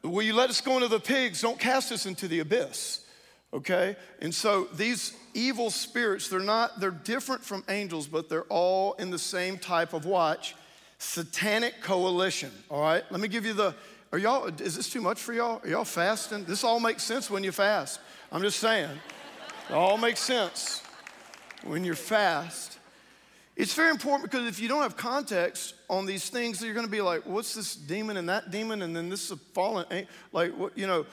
Will 0.03 0.23
you 0.23 0.33
let 0.33 0.49
us 0.49 0.61
go 0.61 0.75
into 0.75 0.87
the 0.87 0.99
pigs? 0.99 1.41
Don't 1.41 1.59
cast 1.59 1.91
us 1.91 2.05
into 2.05 2.27
the 2.27 2.39
abyss. 2.39 3.05
Okay? 3.53 3.95
And 4.21 4.33
so 4.33 4.65
these 4.73 5.13
evil 5.33 5.69
spirits, 5.69 6.29
they're 6.29 6.39
not, 6.39 6.79
they're 6.79 6.91
different 6.91 7.43
from 7.43 7.63
angels, 7.69 8.07
but 8.07 8.29
they're 8.29 8.43
all 8.43 8.93
in 8.93 9.11
the 9.11 9.19
same 9.19 9.57
type 9.57 9.93
of 9.93 10.05
watch 10.05 10.55
satanic 10.97 11.81
coalition. 11.81 12.51
All 12.69 12.81
right? 12.81 13.03
Let 13.09 13.21
me 13.21 13.27
give 13.27 13.45
you 13.45 13.53
the 13.53 13.75
are 14.11 14.17
y'all, 14.17 14.47
is 14.47 14.75
this 14.75 14.89
too 14.89 15.01
much 15.01 15.19
for 15.21 15.33
y'all? 15.33 15.61
Are 15.63 15.69
y'all 15.69 15.85
fasting? 15.85 16.43
This 16.43 16.63
all 16.63 16.79
makes 16.79 17.03
sense 17.03 17.29
when 17.29 17.43
you 17.43 17.51
fast. 17.51 17.99
I'm 18.31 18.41
just 18.41 18.59
saying. 18.59 18.89
It 19.69 19.73
all 19.73 19.97
makes 19.97 20.19
sense 20.19 20.81
when 21.63 21.83
you're 21.83 21.93
fast. 21.93 22.78
It's 23.59 23.73
very 23.73 23.91
important 23.91 24.31
because 24.31 24.47
if 24.47 24.59
you 24.59 24.67
don't 24.67 24.81
have 24.81 24.97
context 24.97 25.75
on 25.89 26.05
these 26.05 26.29
things, 26.29 26.63
you're 26.63 26.73
going 26.73 26.85
to 26.85 26.91
be 26.91 27.01
like, 27.01 27.25
what's 27.25 27.53
this 27.53 27.75
demon 27.75 28.17
and 28.17 28.29
that 28.29 28.49
demon? 28.49 28.81
And 28.81 28.95
then 28.95 29.09
this 29.09 29.25
is 29.25 29.31
a 29.31 29.37
fallen, 29.37 29.85
like, 30.31 30.57
what, 30.57 30.77
you 30.77 30.87
know, 30.87 31.05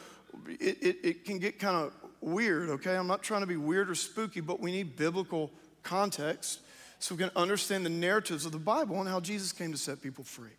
it, 0.48 0.78
it, 0.80 0.96
it 1.02 1.24
can 1.24 1.38
get 1.38 1.58
kind 1.58 1.76
of 1.76 1.92
weird, 2.20 2.70
okay? 2.70 2.96
I'm 2.96 3.08
not 3.08 3.22
trying 3.22 3.40
to 3.40 3.46
be 3.46 3.56
weird 3.56 3.90
or 3.90 3.94
spooky, 3.94 4.40
but 4.40 4.60
we 4.60 4.70
need 4.70 4.96
biblical 4.96 5.50
context 5.82 6.60
so 7.00 7.14
we 7.14 7.18
can 7.18 7.32
understand 7.36 7.84
the 7.84 7.90
narratives 7.90 8.46
of 8.46 8.52
the 8.52 8.58
Bible 8.58 9.00
and 9.00 9.08
how 9.08 9.20
Jesus 9.20 9.52
came 9.52 9.72
to 9.72 9.78
set 9.78 10.00
people 10.00 10.24
free. 10.24 10.54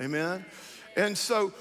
Amen? 0.00 0.44
And 0.96 1.16
so 1.16 1.52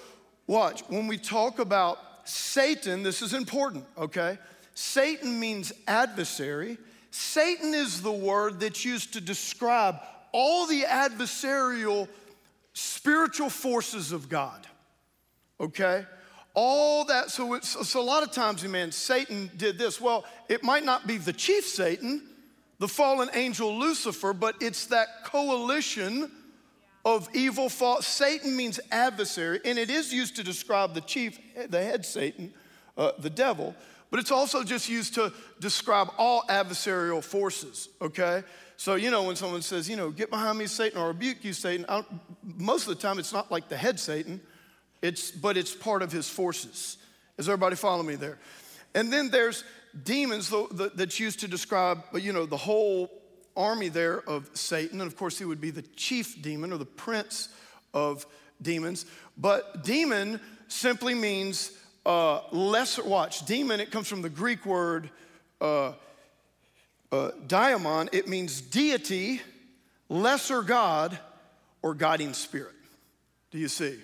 Watch, 0.48 0.82
when 0.89 1.08
we 1.08 1.17
talk 1.17 1.58
about 1.58 1.98
Satan, 2.24 3.01
this 3.01 3.24
is 3.24 3.34
important, 3.34 3.86
okay? 3.98 4.38
Satan 4.75 5.39
means 5.39 5.74
adversary. 5.88 6.77
Satan 7.15 7.74
is 7.74 8.01
the 8.01 8.12
word 8.12 8.60
that's 8.60 8.84
used 8.84 9.13
to 9.13 9.22
describe 9.22 10.00
all 10.34 10.67
the 10.67 10.81
adversarial 10.81 12.10
spiritual 12.74 13.50
forces 13.50 14.12
of 14.12 14.27
God, 14.27 14.67
okay? 15.62 16.05
All 16.53 17.05
that, 17.05 17.31
so, 17.31 17.53
it's, 17.53 17.88
so 17.88 18.01
a 18.01 18.03
lot 18.03 18.22
of 18.22 18.34
times, 18.34 18.65
man, 18.65 18.91
Satan 18.91 19.50
did 19.55 19.77
this. 19.77 20.01
Well, 20.01 20.25
it 20.50 20.62
might 20.62 20.84
not 20.84 21.07
be 21.07 21.17
the 21.17 21.31
chief 21.31 21.65
Satan, 21.65 22.22
the 22.79 22.88
fallen 22.89 23.29
angel 23.34 23.79
Lucifer, 23.79 24.34
but 24.34 24.55
it's 24.60 24.88
that 24.88 25.24
coalition 25.24 26.29
of 27.05 27.29
evil 27.34 27.69
false. 27.69 28.05
Satan 28.05 28.57
means 28.57 28.77
adversary, 28.91 29.62
and 29.63 29.79
it 29.79 29.89
is 29.89 30.13
used 30.13 30.36
to 30.36 30.43
describe 30.43 30.93
the 30.93 31.01
chief, 31.01 31.39
the 31.69 31.81
head 31.81 32.05
Satan, 32.05 32.53
uh, 32.98 33.13
the 33.19 33.29
devil, 33.29 33.74
but 34.12 34.19
it's 34.19 34.31
also 34.31 34.63
just 34.63 34.88
used 34.89 35.15
to 35.15 35.33
describe 35.59 36.09
all 36.17 36.43
adversarial 36.50 37.24
forces, 37.24 37.89
okay? 38.01 38.43
So, 38.77 38.95
you 38.95 39.09
know, 39.09 39.24
when 39.24 39.35
someone 39.35 39.62
says, 39.62 39.89
you 39.89 39.95
know, 39.95 40.09
get 40.09 40.29
behind 40.29 40.57
me, 40.57 40.67
Satan, 40.67 41.00
or 41.00 41.07
rebuke 41.07 41.43
you, 41.43 41.53
Satan, 41.53 41.85
most 42.43 42.88
of 42.88 42.95
the 42.95 43.01
time 43.01 43.19
it's 43.19 43.33
not 43.33 43.51
like 43.51 43.69
the 43.69 43.77
head 43.77 44.00
Satan, 44.00 44.41
it's, 45.01 45.31
but 45.31 45.57
it's 45.57 45.74
part 45.74 46.01
of 46.01 46.12
his 46.12 46.29
forces. 46.29 46.97
Is 47.38 47.47
everybody 47.47 47.75
following 47.75 48.07
me 48.07 48.15
there? 48.15 48.38
And 48.93 49.12
then 49.12 49.29
there's 49.29 49.63
demons 50.03 50.53
that's 50.95 51.19
used 51.19 51.39
to 51.41 51.47
describe, 51.47 52.03
uh, 52.13 52.17
you 52.17 52.33
know, 52.33 52.45
the 52.45 52.57
whole 52.57 53.12
army 53.55 53.89
there 53.89 54.21
of 54.21 54.50
Satan. 54.53 55.01
And 55.01 55.07
of 55.09 55.17
course, 55.17 55.38
he 55.38 55.45
would 55.45 55.62
be 55.62 55.71
the 55.71 55.81
chief 55.81 56.41
demon 56.41 56.74
or 56.74 56.77
the 56.77 56.85
prince 56.85 57.50
of 57.93 58.25
demons. 58.62 59.05
But 59.38 59.83
demon 59.83 60.39
simply 60.67 61.13
means 61.13 61.71
uh, 62.05 62.41
lesser, 62.51 63.03
watch, 63.03 63.45
demon, 63.45 63.79
it 63.79 63.91
comes 63.91 64.07
from 64.07 64.21
the 64.21 64.29
Greek 64.29 64.65
word 64.65 65.09
uh, 65.62 65.93
uh, 67.12 67.31
daimon. 67.47 68.09
It 68.12 68.27
means 68.27 68.62
deity, 68.62 69.41
lesser 70.09 70.62
God, 70.62 71.17
or 71.81 71.93
guiding 71.93 72.33
spirit. 72.33 72.74
Do 73.51 73.57
you 73.57 73.67
see? 73.67 73.97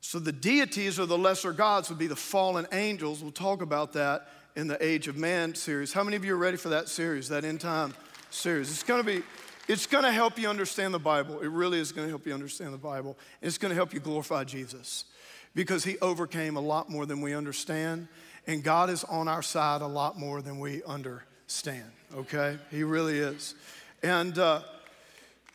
So 0.00 0.18
the 0.18 0.32
deities 0.32 0.98
or 0.98 1.06
the 1.06 1.18
lesser 1.18 1.52
gods 1.52 1.88
would 1.88 1.98
be 1.98 2.08
the 2.08 2.16
fallen 2.16 2.66
angels. 2.72 3.22
We'll 3.22 3.32
talk 3.32 3.62
about 3.62 3.92
that 3.92 4.28
in 4.56 4.66
the 4.66 4.84
Age 4.84 5.08
of 5.08 5.16
Man 5.16 5.54
series. 5.54 5.92
How 5.92 6.02
many 6.02 6.16
of 6.16 6.24
you 6.24 6.34
are 6.34 6.38
ready 6.38 6.56
for 6.56 6.70
that 6.70 6.88
series, 6.88 7.28
that 7.28 7.44
end 7.44 7.60
time? 7.60 7.94
series. 8.34 8.70
It's 8.70 8.82
to 8.82 9.02
be, 9.04 9.22
it's 9.68 9.86
to 10.04 10.12
help 10.12 10.38
you 10.38 10.48
understand 10.48 10.94
the 10.94 10.98
Bible. 10.98 11.40
It 11.40 11.50
really 11.50 11.78
is 11.78 11.92
to 11.92 12.08
help 12.08 12.26
you 12.26 12.34
understand 12.34 12.72
the 12.72 12.78
Bible. 12.78 13.16
It's 13.40 13.58
to 13.70 13.74
help 13.74 13.94
you 13.94 14.00
glorify 14.00 14.44
Jesus 14.44 15.04
because 15.54 15.84
he 15.84 15.98
overcame 15.98 16.56
a 16.56 16.60
lot 16.60 16.88
more 16.88 17.06
than 17.06 17.20
we 17.20 17.34
understand. 17.34 18.08
And 18.46 18.62
God 18.62 18.90
is 18.90 19.04
on 19.04 19.28
our 19.28 19.42
side 19.42 19.82
a 19.82 19.86
lot 19.86 20.18
more 20.18 20.42
than 20.42 20.58
we 20.58 20.82
understand, 20.84 21.90
okay? 22.14 22.58
He 22.70 22.82
really 22.82 23.18
is. 23.18 23.54
And 24.02 24.36
uh, 24.38 24.62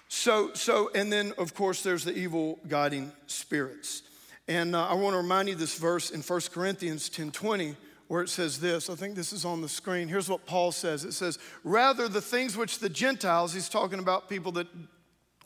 so, 0.08 0.54
so, 0.54 0.90
and 0.96 1.12
then 1.12 1.34
of 1.38 1.54
course 1.54 1.84
there's 1.84 2.06
the 2.06 2.18
evil 2.18 2.60
guiding 2.68 3.12
spirits. 3.28 4.04
And 4.48 4.76
uh, 4.76 4.88
I 4.88 4.94
want 4.94 5.14
to 5.14 5.18
remind 5.18 5.50
you 5.50 5.56
this 5.56 5.78
verse 5.78 6.12
in 6.12 6.22
1 6.22 6.42
Corinthians 6.54 7.10
10 7.10 7.32
20 7.32 7.76
where 8.08 8.22
it 8.22 8.30
says 8.30 8.60
this. 8.60 8.90
I 8.90 8.96
think 8.96 9.16
this 9.16 9.34
is 9.34 9.44
on 9.44 9.62
the 9.62 9.68
screen. 9.68 10.08
Here's 10.08 10.30
what 10.30 10.46
Paul 10.46 10.72
says 10.72 11.04
it 11.04 11.12
says, 11.12 11.40
Rather, 11.64 12.08
the 12.08 12.22
things 12.22 12.56
which 12.56 12.80
the 12.80 12.90
Gentiles, 12.90 13.54
he's 13.54 13.70
talking 13.70 14.00
about 14.00 14.30
people 14.30 14.54
that 14.54 14.68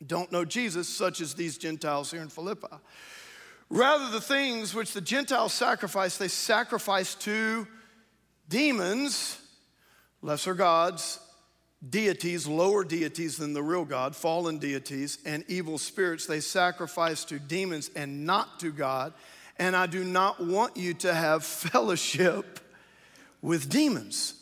don't 0.05 0.31
know 0.31 0.45
Jesus, 0.45 0.87
such 0.87 1.21
as 1.21 1.33
these 1.33 1.57
Gentiles 1.57 2.11
here 2.11 2.21
in 2.21 2.29
Philippi. 2.29 2.67
Rather, 3.71 4.11
the 4.11 4.21
things 4.21 4.75
which 4.75 4.93
the 4.93 5.01
Gentiles 5.01 5.53
sacrifice, 5.53 6.17
they 6.17 6.27
sacrifice 6.27 7.15
to 7.15 7.65
demons, 8.47 9.39
lesser 10.21 10.53
gods, 10.53 11.19
deities, 11.89 12.45
lower 12.45 12.83
deities 12.83 13.37
than 13.37 13.53
the 13.53 13.63
real 13.63 13.85
God, 13.85 14.15
fallen 14.15 14.59
deities, 14.59 15.17
and 15.25 15.43
evil 15.47 15.77
spirits. 15.79 16.27
They 16.27 16.41
sacrifice 16.41 17.25
to 17.25 17.39
demons 17.39 17.89
and 17.95 18.25
not 18.25 18.59
to 18.59 18.71
God 18.71 19.13
and 19.61 19.75
I 19.75 19.85
do 19.85 20.03
not 20.03 20.43
want 20.43 20.75
you 20.75 20.95
to 20.95 21.13
have 21.13 21.43
fellowship 21.45 22.59
with 23.43 23.69
demons. 23.69 24.33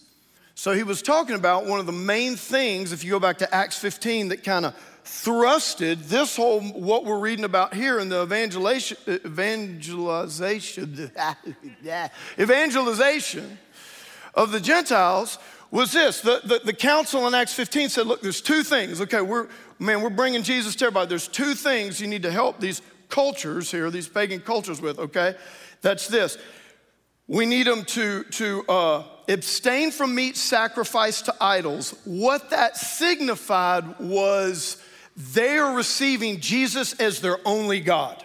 So 0.56 0.74
he 0.74 0.84
was 0.84 1.02
talking 1.02 1.36
about 1.36 1.66
one 1.66 1.80
of 1.80 1.86
the 1.86 1.92
main 1.92 2.38
things, 2.38 2.94
if 2.94 3.04
you 3.04 3.12
go 3.12 3.20
back 3.20 3.38
to 3.40 3.54
Acts 3.54 3.78
15, 3.78 4.30
that 4.30 4.44
kind 4.44 4.66
of 4.66 4.76
thrusted 5.06 6.08
this 6.08 6.36
whole, 6.36 6.62
what 6.62 7.06
we're 7.06 7.20
reading 7.20 7.46
about 7.46 7.74
here 7.74 8.00
in 8.00 8.10
the 8.10 8.24
evangelization, 8.24 8.98
evangelization, 9.08 11.12
evangelization 12.40 13.58
of 14.34 14.52
the 14.52 14.60
Gentiles 14.60 15.38
was 15.72 15.92
this. 15.92 16.22
The, 16.22 16.42
the, 16.44 16.62
the 16.66 16.74
council 16.74 17.28
in 17.28 17.34
Acts 17.34 17.54
15 17.54 17.90
said, 17.90 18.08
look, 18.08 18.22
there's 18.22 18.42
two 18.42 18.64
things. 18.64 19.02
Okay, 19.02 19.22
we're, 19.22 19.48
man, 19.78 20.02
we're 20.02 20.10
bringing 20.10 20.44
Jesus 20.44 20.76
to 20.78 20.86
everybody. 20.86 21.10
There's 21.10 21.28
two 21.28 21.56
things 21.56 22.02
you 22.02 22.08
need 22.08 22.24
to 22.24 22.32
help 22.32 22.60
these 22.60 22.82
cultures 23.10 23.72
here, 23.72 23.90
these 23.92 24.08
pagan 24.08 24.40
cultures 24.40 24.82
with, 24.82 25.00
okay? 25.00 25.36
That's 25.82 26.08
this. 26.08 26.38
We 27.28 27.46
need 27.46 27.68
them 27.68 27.86
to, 27.86 28.24
to 28.24 28.64
uh, 28.68 29.04
abstain 29.28 29.92
from 29.92 30.16
meat 30.16 30.36
sacrificed 30.36 31.26
to 31.26 31.36
idols. 31.40 31.96
What 32.06 32.50
that 32.50 32.76
signified 32.76 34.00
was 34.00 34.82
they 35.20 35.58
are 35.58 35.76
receiving 35.76 36.40
Jesus 36.40 36.94
as 36.94 37.20
their 37.20 37.38
only 37.46 37.82
God. 37.82 38.24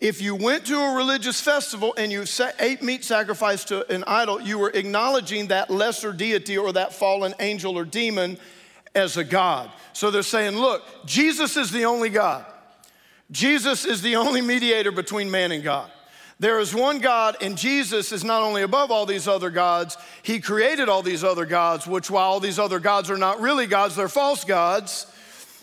If 0.00 0.20
you 0.20 0.34
went 0.34 0.66
to 0.66 0.76
a 0.76 0.96
religious 0.96 1.40
festival 1.40 1.94
and 1.96 2.10
you 2.10 2.24
ate 2.58 2.82
meat 2.82 3.04
sacrificed 3.04 3.68
to 3.68 3.90
an 3.90 4.02
idol, 4.06 4.40
you 4.40 4.58
were 4.58 4.70
acknowledging 4.70 5.46
that 5.46 5.70
lesser 5.70 6.12
deity 6.12 6.58
or 6.58 6.72
that 6.72 6.92
fallen 6.92 7.34
angel 7.38 7.78
or 7.78 7.84
demon 7.84 8.36
as 8.96 9.16
a 9.16 9.22
God. 9.22 9.70
So 9.92 10.10
they're 10.10 10.22
saying, 10.22 10.56
look, 10.58 10.82
Jesus 11.06 11.56
is 11.56 11.70
the 11.70 11.84
only 11.84 12.10
God. 12.10 12.44
Jesus 13.30 13.84
is 13.84 14.02
the 14.02 14.16
only 14.16 14.40
mediator 14.40 14.90
between 14.90 15.30
man 15.30 15.52
and 15.52 15.62
God. 15.62 15.90
There 16.40 16.58
is 16.58 16.74
one 16.74 16.98
God, 16.98 17.36
and 17.40 17.56
Jesus 17.56 18.10
is 18.10 18.24
not 18.24 18.42
only 18.42 18.62
above 18.62 18.90
all 18.90 19.06
these 19.06 19.28
other 19.28 19.50
gods, 19.50 19.96
He 20.24 20.40
created 20.40 20.88
all 20.88 21.02
these 21.02 21.22
other 21.22 21.46
gods, 21.46 21.86
which 21.86 22.10
while 22.10 22.24
all 22.32 22.40
these 22.40 22.58
other 22.58 22.80
gods 22.80 23.08
are 23.08 23.16
not 23.16 23.40
really 23.40 23.66
gods, 23.66 23.94
they're 23.94 24.08
false 24.08 24.42
gods. 24.44 25.06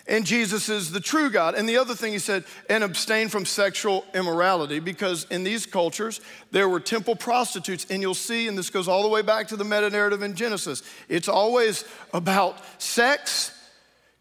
And 0.08 0.25
Jesus 0.25 0.67
is 0.67 0.91
the 0.91 1.00
true 1.00 1.29
God. 1.29 1.55
And 1.55 1.70
the 1.70 1.77
other 1.77 1.96
thing 1.96 2.12
he 2.12 2.20
said, 2.20 2.43
and 2.70 2.84
abstain 2.84 3.29
from 3.29 3.46
sexual 3.46 4.03
immorality, 4.13 4.79
because 4.79 5.25
in 5.29 5.43
these 5.43 5.65
cultures, 5.65 6.22
there 6.51 6.67
were 6.67 6.79
temple 6.79 7.15
prostitutes. 7.15 7.86
And 7.89 8.01
you'll 8.01 8.13
see, 8.13 8.48
and 8.48 8.58
this 8.58 8.70
goes 8.70 8.88
all 8.88 9.03
the 9.03 9.10
way 9.10 9.22
back 9.22 9.48
to 9.50 9.55
the 9.55 9.63
meta 9.63 9.89
narrative 9.89 10.24
in 10.24 10.36
Genesis, 10.36 10.84
it's 11.08 11.27
always 11.27 11.86
about 12.13 12.58
sex, 12.81 13.51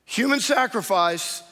human 0.05 0.41
sacrifice, 0.41 1.43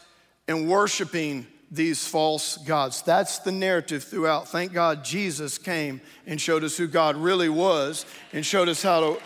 and 0.46 0.68
worshiping 0.68 1.46
these 1.70 2.06
false 2.06 2.56
gods. 2.58 3.02
That's 3.02 3.40
the 3.40 3.52
narrative 3.52 4.04
throughout. 4.04 4.48
Thank 4.48 4.72
God 4.72 5.04
Jesus 5.04 5.58
came 5.58 6.00
and 6.26 6.40
showed 6.40 6.64
us 6.64 6.76
who 6.76 6.86
God 6.86 7.16
really 7.16 7.48
was 7.48 8.06
and 8.32 8.44
showed 8.44 8.68
us 8.68 8.82
how 8.82 9.00
to 9.00 9.20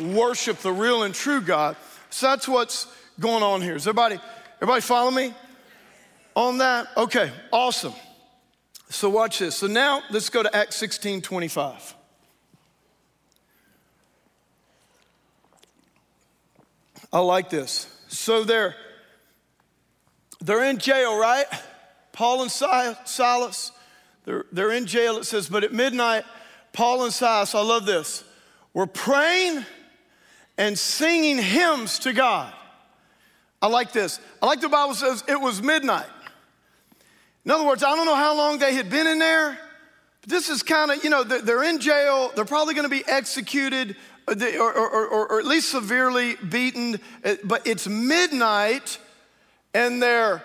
worship 0.00 0.58
the 0.58 0.72
real 0.72 1.02
and 1.02 1.14
true 1.14 1.40
God. 1.40 1.76
So 2.10 2.28
that's 2.28 2.46
what's 2.46 2.86
going 3.22 3.42
on 3.42 3.62
here. 3.62 3.76
Is 3.76 3.86
everybody, 3.86 4.18
everybody 4.56 4.80
follow 4.82 5.10
me 5.10 5.32
on 6.34 6.58
that? 6.58 6.88
Okay, 6.96 7.30
awesome. 7.52 7.94
So 8.90 9.08
watch 9.08 9.38
this. 9.38 9.56
So 9.56 9.68
now 9.68 10.02
let's 10.10 10.28
go 10.28 10.42
to 10.42 10.54
Acts 10.54 10.76
16 10.76 11.22
25. 11.22 11.94
I 17.14 17.18
like 17.20 17.48
this. 17.48 17.86
So 18.08 18.42
they're 18.44 18.74
they're 20.40 20.64
in 20.64 20.78
jail, 20.78 21.16
right? 21.16 21.46
Paul 22.12 22.42
and 22.42 22.50
Silas, 22.50 23.72
they're, 24.24 24.44
they're 24.50 24.72
in 24.72 24.86
jail. 24.86 25.18
It 25.18 25.24
says, 25.24 25.48
but 25.48 25.62
at 25.62 25.72
midnight, 25.72 26.24
Paul 26.72 27.04
and 27.04 27.12
Silas, 27.12 27.54
I 27.54 27.60
love 27.60 27.86
this, 27.86 28.24
were 28.74 28.88
praying 28.88 29.64
and 30.58 30.76
singing 30.78 31.38
hymns 31.38 32.00
to 32.00 32.12
God. 32.12 32.52
I 33.62 33.68
like 33.68 33.92
this. 33.92 34.18
I 34.42 34.46
like 34.46 34.60
the 34.60 34.68
Bible 34.68 34.94
says 34.94 35.22
it 35.28 35.40
was 35.40 35.62
midnight. 35.62 36.08
In 37.44 37.50
other 37.52 37.64
words, 37.64 37.84
I 37.84 37.94
don't 37.94 38.06
know 38.06 38.16
how 38.16 38.36
long 38.36 38.58
they 38.58 38.74
had 38.74 38.90
been 38.90 39.06
in 39.06 39.20
there. 39.20 39.56
But 40.20 40.30
this 40.30 40.48
is 40.48 40.62
kind 40.62 40.90
of, 40.90 41.02
you 41.04 41.10
know, 41.10 41.22
they're 41.22 41.62
in 41.62 41.80
jail. 41.80 42.32
They're 42.34 42.44
probably 42.44 42.74
going 42.74 42.88
to 42.88 42.94
be 42.94 43.04
executed 43.06 43.96
or, 44.28 44.72
or, 44.72 44.88
or, 44.88 45.26
or, 45.28 45.38
at 45.40 45.46
least 45.46 45.70
severely 45.70 46.36
beaten. 46.36 47.00
Uh, 47.24 47.34
but 47.44 47.66
it's 47.66 47.88
midnight 47.88 48.98
and 49.74 50.00
they're 50.00 50.42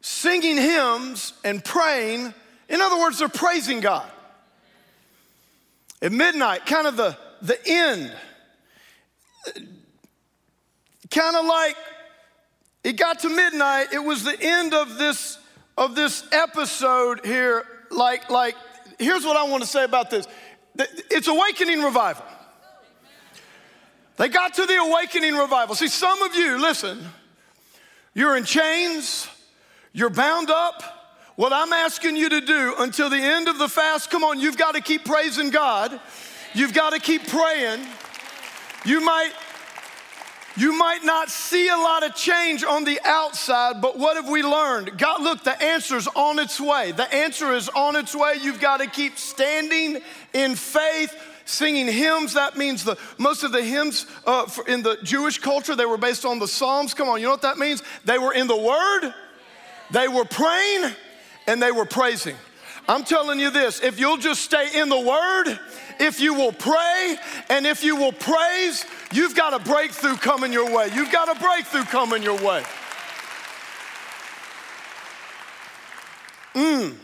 singing 0.00 0.56
hymns 0.56 1.32
and 1.44 1.64
praying. 1.64 2.32
In 2.68 2.80
other 2.80 2.98
words, 2.98 3.18
they're 3.18 3.28
praising 3.28 3.80
God. 3.80 4.08
At 6.02 6.12
midnight, 6.12 6.66
kind 6.66 6.86
of 6.86 6.96
the, 6.96 7.16
the 7.42 7.58
end. 7.66 8.12
Kind 11.10 11.36
of 11.36 11.44
like 11.44 11.76
it 12.82 12.96
got 12.96 13.20
to 13.20 13.28
midnight, 13.28 13.92
it 13.92 14.02
was 14.02 14.24
the 14.24 14.36
end 14.40 14.74
of 14.74 14.98
this 14.98 15.38
of 15.76 15.94
this 15.94 16.24
episode 16.32 17.24
here. 17.24 17.64
Like, 17.90 18.30
like, 18.30 18.54
here's 18.98 19.24
what 19.24 19.36
I 19.36 19.44
want 19.44 19.62
to 19.62 19.68
say 19.68 19.84
about 19.84 20.10
this. 20.10 20.28
It's 21.10 21.26
awakening 21.26 21.82
revival. 21.82 22.24
They 24.16 24.28
got 24.28 24.54
to 24.54 24.66
the 24.66 24.76
awakening 24.76 25.34
revival. 25.34 25.74
See, 25.74 25.88
some 25.88 26.22
of 26.22 26.34
you, 26.34 26.60
listen, 26.60 27.02
you're 28.14 28.36
in 28.36 28.44
chains, 28.44 29.28
you're 29.92 30.10
bound 30.10 30.50
up. 30.50 30.98
What 31.36 31.54
I'm 31.54 31.72
asking 31.72 32.16
you 32.16 32.28
to 32.28 32.42
do 32.42 32.74
until 32.78 33.08
the 33.08 33.16
end 33.16 33.48
of 33.48 33.56
the 33.56 33.68
fast, 33.68 34.10
come 34.10 34.22
on, 34.22 34.38
you've 34.38 34.58
got 34.58 34.74
to 34.74 34.82
keep 34.82 35.06
praising 35.06 35.48
God. 35.48 35.98
You've 36.52 36.74
got 36.74 36.92
to 36.92 36.98
keep 36.98 37.26
praying. 37.28 37.80
You 38.84 39.00
might 39.00 39.32
you 40.56 40.76
might 40.76 41.04
not 41.04 41.30
see 41.30 41.68
a 41.68 41.76
lot 41.76 42.02
of 42.04 42.14
change 42.14 42.64
on 42.64 42.84
the 42.84 43.00
outside, 43.04 43.80
but 43.80 43.98
what 43.98 44.16
have 44.16 44.28
we 44.28 44.42
learned? 44.42 44.98
God, 44.98 45.22
look, 45.22 45.44
the 45.44 45.60
answer's 45.62 46.08
on 46.08 46.38
its 46.38 46.60
way. 46.60 46.92
The 46.92 47.12
answer 47.14 47.52
is 47.54 47.68
on 47.68 47.94
its 47.96 48.14
way. 48.14 48.34
You've 48.40 48.60
got 48.60 48.78
to 48.78 48.86
keep 48.86 49.16
standing 49.16 50.00
in 50.32 50.56
faith, 50.56 51.14
singing 51.44 51.86
hymns. 51.86 52.34
That 52.34 52.56
means 52.56 52.84
the 52.84 52.98
most 53.16 53.44
of 53.44 53.52
the 53.52 53.62
hymns 53.62 54.06
uh, 54.26 54.48
in 54.66 54.82
the 54.82 54.98
Jewish 55.04 55.38
culture 55.38 55.76
they 55.76 55.86
were 55.86 55.98
based 55.98 56.24
on 56.24 56.38
the 56.38 56.48
Psalms. 56.48 56.94
Come 56.94 57.08
on, 57.08 57.20
you 57.20 57.26
know 57.26 57.32
what 57.32 57.42
that 57.42 57.58
means? 57.58 57.82
They 58.04 58.18
were 58.18 58.34
in 58.34 58.48
the 58.48 58.56
Word, 58.56 59.14
they 59.92 60.08
were 60.08 60.24
praying, 60.24 60.92
and 61.46 61.62
they 61.62 61.72
were 61.72 61.86
praising. 61.86 62.36
I'm 62.88 63.04
telling 63.04 63.38
you 63.38 63.50
this: 63.50 63.80
if 63.80 64.00
you'll 64.00 64.16
just 64.16 64.42
stay 64.42 64.80
in 64.80 64.88
the 64.88 64.98
Word, 64.98 65.60
if 66.00 66.20
you 66.20 66.34
will 66.34 66.52
pray, 66.52 67.16
and 67.48 67.66
if 67.66 67.84
you 67.84 67.94
will 67.94 68.12
praise, 68.12 68.84
you've 69.12 69.36
got 69.36 69.54
a 69.54 69.58
breakthrough 69.58 70.16
coming 70.16 70.52
your 70.52 70.74
way. 70.74 70.88
You've 70.94 71.12
got 71.12 71.34
a 71.34 71.38
breakthrough 71.38 71.84
coming 71.84 72.22
your 72.22 72.38
way. 72.42 72.64
Mmm. 76.54 76.96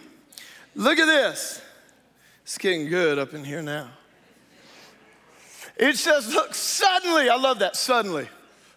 Look 0.75 0.99
at 0.99 1.07
this. 1.07 1.63
It's 2.43 2.59
getting 2.59 2.89
good 2.89 3.19
up 3.19 3.35
in 3.35 3.45
here 3.45 3.63
now. 3.63 3.89
It 5.77 5.97
says, 5.97 6.33
look, 6.33 6.55
suddenly, 6.55 7.29
I 7.29 7.37
love 7.37 7.59
that, 7.59 7.77
suddenly. 7.77 8.29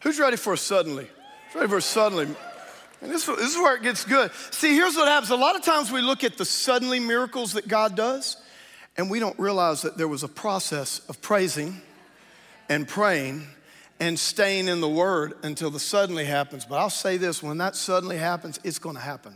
Who's 0.02 0.20
ready 0.20 0.38
for 0.38 0.58
suddenly? 0.58 1.08
Who's 1.48 1.56
ready 1.56 1.70
for 1.70 1.82
suddenly? 1.82 2.28
And 3.02 3.12
this, 3.12 3.26
this 3.26 3.52
is 3.52 3.56
where 3.56 3.76
it 3.76 3.84
gets 3.84 4.04
good. 4.04 4.32
See, 4.52 4.76
here's 4.76 4.96
what 4.96 5.08
happens. 5.08 5.30
A 5.32 5.36
lot 5.36 5.56
of 5.56 5.64
times 5.64 5.92
we 5.92 6.02
look 6.02 6.24
at 6.24 6.38
the 6.38 6.46
suddenly 6.46 7.00
miracles 7.00 7.54
that 7.54 7.68
God 7.68 7.96
does, 7.96 8.36
and 8.98 9.10
we 9.10 9.20
don't 9.20 9.38
realize 9.40 9.82
that 9.84 9.98
there 9.98 10.08
was 10.08 10.24
a 10.24 10.28
process 10.28 11.00
of 11.10 11.22
praising 11.22 11.82
and 12.68 12.88
praying 12.88 13.48
and 14.00 14.18
staying 14.18 14.68
in 14.68 14.82
the 14.82 14.90
Word 14.90 15.34
until 15.44 15.70
the 15.70 15.80
suddenly 15.80 16.26
happens. 16.26 16.66
But 16.66 16.78
I'll 16.78 16.90
say 16.90 17.18
this 17.18 17.44
when 17.44 17.58
that 17.58 17.76
suddenly 17.76 18.18
happens, 18.18 18.60
it's 18.64 18.80
gonna 18.80 19.00
happen. 19.00 19.36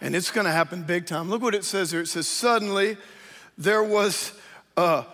And 0.00 0.14
it's 0.14 0.30
gonna 0.30 0.52
happen 0.52 0.82
big 0.82 1.06
time. 1.06 1.30
Look 1.30 1.42
what 1.42 1.54
it 1.54 1.64
says 1.64 1.90
here. 1.90 2.00
It 2.00 2.08
says, 2.08 2.28
Suddenly 2.28 2.96
there 3.56 3.82
was 3.82 4.32
uh, 4.76 5.04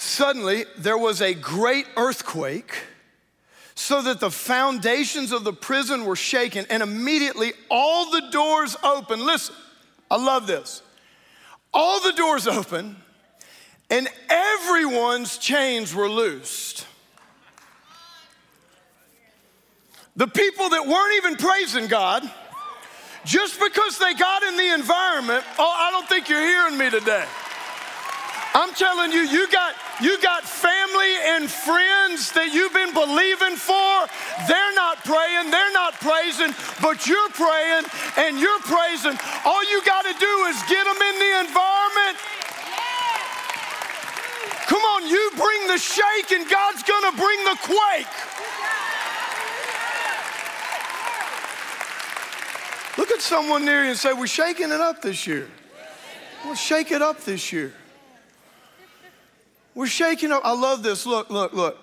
Suddenly, 0.00 0.64
there 0.78 0.96
was 0.96 1.20
a 1.20 1.34
great 1.34 1.86
earthquake, 1.94 2.72
so 3.74 4.00
that 4.00 4.18
the 4.18 4.30
foundations 4.30 5.30
of 5.30 5.44
the 5.44 5.52
prison 5.52 6.06
were 6.06 6.16
shaken, 6.16 6.64
and 6.70 6.82
immediately 6.82 7.52
all 7.70 8.10
the 8.10 8.22
doors 8.30 8.78
opened. 8.82 9.20
Listen, 9.20 9.54
I 10.10 10.16
love 10.16 10.46
this. 10.46 10.80
All 11.72 12.00
the 12.00 12.12
doors 12.12 12.46
open, 12.46 12.96
and 13.90 14.08
everyone's 14.28 15.38
chains 15.38 15.94
were 15.94 16.08
loosed. 16.08 16.86
The 20.16 20.26
people 20.26 20.68
that 20.70 20.86
weren't 20.86 21.16
even 21.16 21.36
praising 21.36 21.86
God, 21.86 22.28
just 23.24 23.60
because 23.60 23.98
they 23.98 24.14
got 24.14 24.42
in 24.42 24.56
the 24.56 24.74
environment, 24.74 25.44
oh, 25.58 25.74
I 25.76 25.90
don't 25.92 26.08
think 26.08 26.28
you're 26.28 26.40
hearing 26.40 26.76
me 26.76 26.90
today. 26.90 27.24
I'm 28.52 28.74
telling 28.74 29.12
you, 29.12 29.20
you 29.20 29.50
got 29.50 29.74
you 30.02 30.20
got 30.22 30.42
family 30.42 31.14
and 31.36 31.46
friends 31.46 32.32
that 32.32 32.50
you've 32.50 32.74
been 32.74 32.90
believing 32.90 33.54
for. 33.54 34.08
They're 34.50 34.74
not 34.74 35.04
praying, 35.06 35.54
they're 35.54 35.74
not 35.76 35.94
praising, 36.02 36.50
but 36.82 37.06
you're 37.06 37.30
praying 37.36 37.86
and 38.18 38.40
you're 38.40 38.64
praising. 38.66 39.14
All 39.44 39.62
you 39.70 39.78
got 39.86 40.02
to 40.02 40.14
do 40.18 40.32
is 40.50 40.58
get 40.66 40.82
them 40.82 40.98
in 40.98 41.14
the 41.20 41.32
environment. 41.46 42.16
Come 44.66 44.82
on, 44.82 45.06
you 45.06 45.30
bring 45.36 45.66
the 45.70 45.78
shake 45.78 46.34
and 46.34 46.48
God's 46.48 46.82
going 46.82 47.06
to 47.06 47.14
bring 47.14 47.38
the 47.44 47.58
quake. 47.62 48.10
Look 52.98 53.10
at 53.10 53.20
someone 53.20 53.64
near 53.64 53.84
you 53.84 53.90
and 53.90 53.98
say, 53.98 54.12
We're 54.12 54.26
shaking 54.26 54.72
it 54.72 54.80
up 54.80 55.02
this 55.02 55.26
year. 55.26 55.46
We'll 56.44 56.54
shake 56.54 56.90
it 56.90 57.02
up 57.02 57.22
this 57.22 57.52
year. 57.52 57.74
We're 59.74 59.86
shaking 59.86 60.32
up. 60.32 60.42
I 60.44 60.52
love 60.52 60.82
this. 60.82 61.06
Look, 61.06 61.30
look, 61.30 61.52
look. 61.52 61.78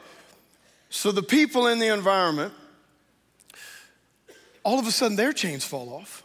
So 0.90 1.12
the 1.12 1.24
people 1.24 1.68
in 1.68 1.80
the 1.80 1.88
environment, 1.88 2.54
all 4.64 4.80
of 4.80 4.88
a 4.88 4.92
sudden 4.92 5.18
their 5.18 5.34
chains 5.34 5.64
fall 5.64 5.94
off. 5.94 6.24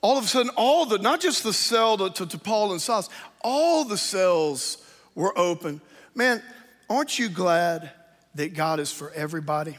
All 0.00 0.18
of 0.18 0.24
a 0.24 0.26
sudden, 0.26 0.50
all 0.56 0.84
the, 0.84 0.98
not 0.98 1.20
just 1.20 1.44
the 1.44 1.52
cell 1.52 1.96
to, 1.96 2.10
to, 2.10 2.26
to 2.26 2.38
Paul 2.38 2.72
and 2.72 2.82
Silas, 2.82 3.08
all 3.40 3.84
the 3.84 3.96
cells 3.96 4.78
were 5.14 5.36
open. 5.38 5.80
Man, 6.14 6.42
aren't 6.90 7.18
you 7.18 7.28
glad 7.28 7.90
that 8.34 8.54
God 8.54 8.80
is 8.80 8.92
for 8.92 9.12
everybody 9.12 9.76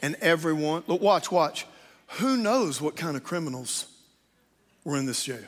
and 0.00 0.16
everyone? 0.22 0.84
Look, 0.86 1.02
watch, 1.02 1.30
watch. 1.30 1.66
Who 2.18 2.38
knows 2.38 2.80
what 2.80 2.96
kind 2.96 3.16
of 3.16 3.24
criminals 3.24 3.86
were 4.84 4.96
in 4.96 5.04
this 5.04 5.24
jail? 5.24 5.40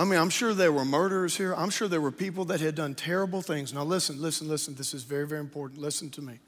I 0.00 0.04
mean, 0.04 0.18
I'm 0.18 0.30
sure 0.30 0.54
there 0.54 0.72
were 0.72 0.86
murderers 0.86 1.36
here. 1.36 1.54
I'm 1.54 1.68
sure 1.68 1.86
there 1.86 2.00
were 2.00 2.10
people 2.10 2.46
that 2.46 2.58
had 2.58 2.74
done 2.74 2.94
terrible 2.94 3.42
things. 3.42 3.74
Now, 3.74 3.84
listen, 3.84 4.18
listen, 4.18 4.48
listen. 4.48 4.74
This 4.74 4.94
is 4.94 5.02
very, 5.02 5.26
very 5.26 5.42
important. 5.42 5.78
Listen 5.78 6.08
to 6.12 6.22
me. 6.22 6.38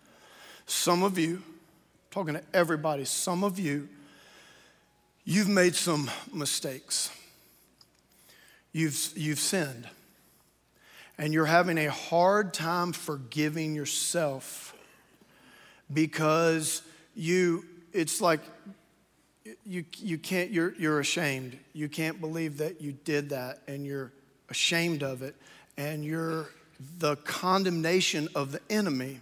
Some 0.65 1.03
of 1.03 1.19
you, 1.19 1.43
talking 2.11 2.33
to 2.33 2.43
everybody, 2.55 3.05
some 3.05 3.45
of 3.45 3.59
you, 3.59 3.91
you've 5.27 5.51
made 5.51 5.75
some 5.75 6.11
mistakes. 6.33 7.11
You've, 8.73 8.97
you've 9.15 9.39
sinned. 9.39 9.87
And 11.19 11.35
you're 11.35 11.45
having 11.45 11.77
a 11.77 11.91
hard 11.91 12.55
time 12.55 12.95
forgiving 12.95 13.75
yourself 13.75 14.75
because 15.93 16.81
you, 17.15 17.67
it's 17.93 18.23
like 18.23 18.41
you, 19.65 19.85
you 19.99 20.19
can't, 20.19 20.51
you're, 20.51 20.75
you're 20.75 21.01
ashamed. 21.01 21.59
You 21.73 21.89
can't 21.89 22.21
believe 22.21 22.59
that 22.59 22.81
you 22.81 22.93
did 22.93 23.31
that 23.31 23.61
and 23.67 23.85
you're 23.85 24.13
ashamed 24.49 25.03
of 25.03 25.23
it. 25.23 25.35
And 25.77 26.05
you're, 26.05 26.47
the 26.99 27.17
condemnation 27.17 28.29
of 28.35 28.53
the 28.53 28.61
enemy 28.71 29.21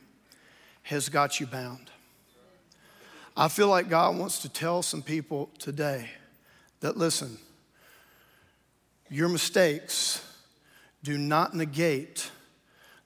has 0.83 1.09
got 1.09 1.41
you 1.41 1.47
bound. 1.47 1.91
I 3.37 3.49
feel 3.49 3.69
like 3.69 3.89
God 3.89 4.19
wants 4.19 4.41
to 4.41 4.49
tell 4.49 4.83
some 4.83 5.03
people 5.03 5.51
today 5.59 6.11
that 6.81 6.97
listen, 6.97 7.39
your 9.09 9.29
mistakes 9.29 10.27
do 11.03 11.17
not 11.17 11.55
negate 11.55 12.31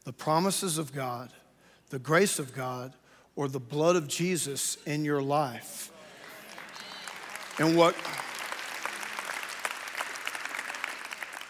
the 0.04 0.12
promises 0.12 0.78
of 0.78 0.92
God, 0.92 1.30
the 1.90 1.98
grace 1.98 2.38
of 2.38 2.54
God, 2.54 2.94
or 3.36 3.48
the 3.48 3.60
blood 3.60 3.96
of 3.96 4.08
Jesus 4.08 4.76
in 4.86 5.04
your 5.04 5.22
life. 5.22 5.90
And 7.58 7.76
what 7.76 7.94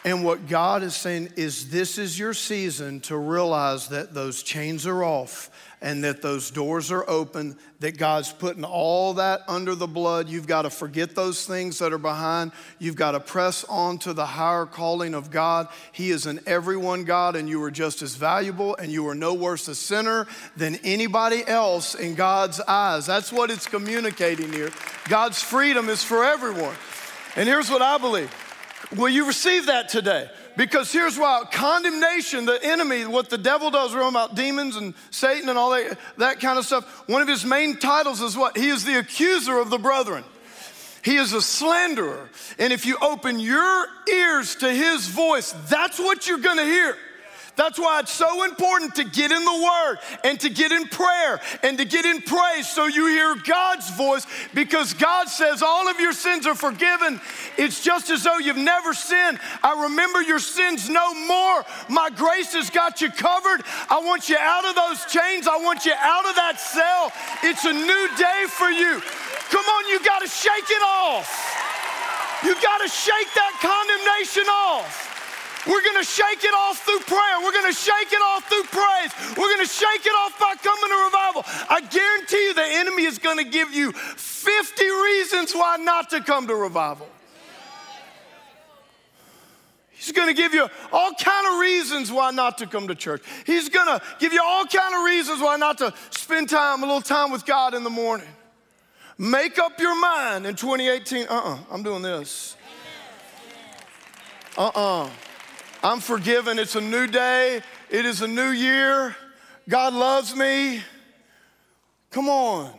And 0.04 0.22
what 0.22 0.48
God 0.48 0.82
is 0.82 0.94
saying 0.94 1.30
is 1.36 1.70
this 1.70 1.96
is 1.96 2.18
your 2.18 2.34
season 2.34 3.00
to 3.02 3.16
realize 3.16 3.88
that 3.88 4.12
those 4.12 4.42
chains 4.42 4.86
are 4.86 5.02
off 5.02 5.50
and 5.80 6.04
that 6.04 6.20
those 6.20 6.50
doors 6.50 6.90
are 6.90 7.08
open, 7.08 7.56
that 7.80 7.96
God's 7.96 8.30
putting 8.32 8.64
all 8.64 9.14
that 9.14 9.40
under 9.48 9.74
the 9.74 9.86
blood. 9.86 10.28
You've 10.28 10.46
got 10.46 10.62
to 10.62 10.70
forget 10.70 11.14
those 11.14 11.46
things 11.46 11.78
that 11.78 11.92
are 11.92 11.98
behind. 11.98 12.52
You've 12.78 12.96
got 12.96 13.12
to 13.12 13.20
press 13.20 13.64
on 13.64 13.98
to 13.98 14.12
the 14.12 14.26
higher 14.26 14.66
calling 14.66 15.14
of 15.14 15.30
God. 15.30 15.68
He 15.92 16.10
is 16.10 16.26
an 16.26 16.40
everyone 16.46 17.04
God, 17.04 17.34
and 17.34 17.48
you 17.48 17.62
are 17.62 17.70
just 17.70 18.02
as 18.02 18.14
valuable, 18.14 18.76
and 18.76 18.92
you 18.92 19.06
are 19.08 19.14
no 19.14 19.32
worse 19.32 19.68
a 19.68 19.74
sinner 19.74 20.26
than 20.56 20.76
anybody 20.84 21.46
else 21.46 21.94
in 21.94 22.14
God's 22.14 22.60
eyes. 22.60 23.06
That's 23.06 23.32
what 23.32 23.50
it's 23.50 23.66
communicating 23.66 24.52
here. 24.52 24.70
God's 25.08 25.42
freedom 25.42 25.88
is 25.88 26.04
for 26.04 26.24
everyone. 26.24 26.76
And 27.36 27.48
here's 27.48 27.70
what 27.70 27.82
I 27.82 27.98
believe. 27.98 28.30
Will 28.96 29.08
you 29.08 29.26
receive 29.26 29.66
that 29.66 29.88
today? 29.88 30.28
Because 30.56 30.92
here's 30.92 31.18
why 31.18 31.42
condemnation, 31.50 32.44
the 32.44 32.62
enemy, 32.62 33.06
what 33.06 33.28
the 33.28 33.38
devil 33.38 33.70
does, 33.70 33.92
we're 33.92 34.08
about 34.08 34.34
demons 34.34 34.76
and 34.76 34.94
Satan 35.10 35.48
and 35.48 35.58
all 35.58 35.70
that, 35.70 35.98
that 36.18 36.40
kind 36.40 36.58
of 36.58 36.64
stuff. 36.64 37.08
One 37.08 37.22
of 37.22 37.28
his 37.28 37.44
main 37.44 37.76
titles 37.76 38.20
is 38.20 38.36
what? 38.36 38.56
He 38.56 38.68
is 38.68 38.84
the 38.84 38.98
accuser 38.98 39.58
of 39.58 39.70
the 39.70 39.78
brethren. 39.78 40.24
He 41.02 41.16
is 41.16 41.32
a 41.32 41.42
slanderer. 41.42 42.30
And 42.58 42.72
if 42.72 42.86
you 42.86 42.96
open 43.02 43.38
your 43.38 43.86
ears 44.12 44.54
to 44.56 44.70
his 44.72 45.06
voice, 45.08 45.52
that's 45.68 45.98
what 45.98 46.26
you're 46.26 46.38
gonna 46.38 46.64
hear. 46.64 46.96
That's 47.56 47.78
why 47.78 48.00
it's 48.00 48.12
so 48.12 48.44
important 48.44 48.96
to 48.96 49.04
get 49.04 49.30
in 49.30 49.44
the 49.44 49.62
Word 49.62 49.98
and 50.24 50.40
to 50.40 50.50
get 50.50 50.72
in 50.72 50.88
prayer 50.88 51.40
and 51.62 51.78
to 51.78 51.84
get 51.84 52.04
in 52.04 52.20
praise 52.22 52.68
so 52.68 52.86
you 52.86 53.06
hear 53.06 53.36
God's 53.46 53.88
voice 53.96 54.26
because 54.54 54.92
God 54.92 55.28
says 55.28 55.62
all 55.62 55.88
of 55.88 56.00
your 56.00 56.12
sins 56.12 56.46
are 56.46 56.56
forgiven. 56.56 57.20
It's 57.56 57.82
just 57.82 58.10
as 58.10 58.24
though 58.24 58.38
you've 58.38 58.56
never 58.56 58.92
sinned. 58.92 59.38
I 59.62 59.84
remember 59.84 60.20
your 60.20 60.40
sins 60.40 60.88
no 60.88 61.14
more. 61.14 61.64
My 61.88 62.10
grace 62.10 62.54
has 62.54 62.70
got 62.70 63.00
you 63.00 63.10
covered. 63.10 63.62
I 63.88 64.00
want 64.00 64.28
you 64.28 64.36
out 64.38 64.64
of 64.64 64.74
those 64.74 65.04
chains. 65.06 65.46
I 65.46 65.56
want 65.58 65.86
you 65.86 65.94
out 65.96 66.26
of 66.26 66.34
that 66.34 66.58
cell. 66.58 67.12
It's 67.44 67.64
a 67.64 67.72
new 67.72 68.08
day 68.18 68.46
for 68.48 68.70
you. 68.70 69.00
Come 69.50 69.64
on, 69.64 69.88
you 69.88 70.04
got 70.04 70.22
to 70.22 70.28
shake 70.28 70.70
it 70.70 70.82
off. 70.82 71.30
You 72.42 72.54
got 72.60 72.78
to 72.82 72.88
shake 72.88 73.30
that 73.34 73.54
condemnation 73.62 74.50
off. 74.50 75.13
We're 75.66 75.82
going 75.82 75.96
to 75.96 76.04
shake 76.04 76.44
it 76.44 76.54
off 76.54 76.84
through 76.84 77.00
prayer. 77.00 77.40
We're 77.42 77.52
going 77.52 77.72
to 77.72 77.78
shake 77.78 78.12
it 78.12 78.20
off 78.20 78.48
through 78.48 78.64
praise. 78.64 79.36
We're 79.36 79.54
going 79.54 79.66
to 79.66 79.72
shake 79.72 80.04
it 80.04 80.14
off 80.14 80.38
by 80.38 80.54
coming 80.62 80.90
to 80.90 81.04
revival. 81.04 81.42
I 81.70 81.80
guarantee 81.80 82.44
you 82.44 82.54
the 82.54 82.66
enemy 82.66 83.04
is 83.04 83.18
going 83.18 83.38
to 83.38 83.44
give 83.44 83.72
you 83.72 83.92
50 83.92 84.84
reasons 84.84 85.54
why 85.54 85.76
not 85.78 86.10
to 86.10 86.20
come 86.20 86.46
to 86.48 86.54
revival. 86.54 87.08
He's 89.90 90.12
going 90.12 90.28
to 90.28 90.34
give 90.34 90.52
you 90.52 90.68
all 90.92 91.12
kind 91.14 91.46
of 91.46 91.60
reasons 91.60 92.12
why 92.12 92.30
not 92.30 92.58
to 92.58 92.66
come 92.66 92.88
to 92.88 92.94
church. 92.94 93.22
He's 93.46 93.70
going 93.70 93.86
to 93.86 94.04
give 94.18 94.34
you 94.34 94.42
all 94.44 94.66
kind 94.66 94.94
of 94.94 95.02
reasons 95.04 95.40
why 95.40 95.56
not 95.56 95.78
to 95.78 95.94
spend 96.10 96.50
time, 96.50 96.82
a 96.82 96.86
little 96.86 97.00
time 97.00 97.32
with 97.32 97.46
God 97.46 97.72
in 97.72 97.84
the 97.84 97.90
morning. 97.90 98.28
Make 99.16 99.58
up 99.58 99.80
your 99.80 99.98
mind 99.98 100.44
in 100.44 100.56
2018. 100.56 101.26
Uh-uh, 101.26 101.58
I'm 101.70 101.82
doing 101.82 102.02
this. 102.02 102.56
Uh-uh. 104.58 105.08
I'm 105.84 106.00
forgiven. 106.00 106.58
It's 106.58 106.76
a 106.76 106.80
new 106.80 107.06
day. 107.06 107.60
It 107.90 108.06
is 108.06 108.22
a 108.22 108.26
new 108.26 108.48
year. 108.48 109.14
God 109.68 109.92
loves 109.92 110.34
me. 110.34 110.82
Come 112.10 112.30
on. 112.30 112.72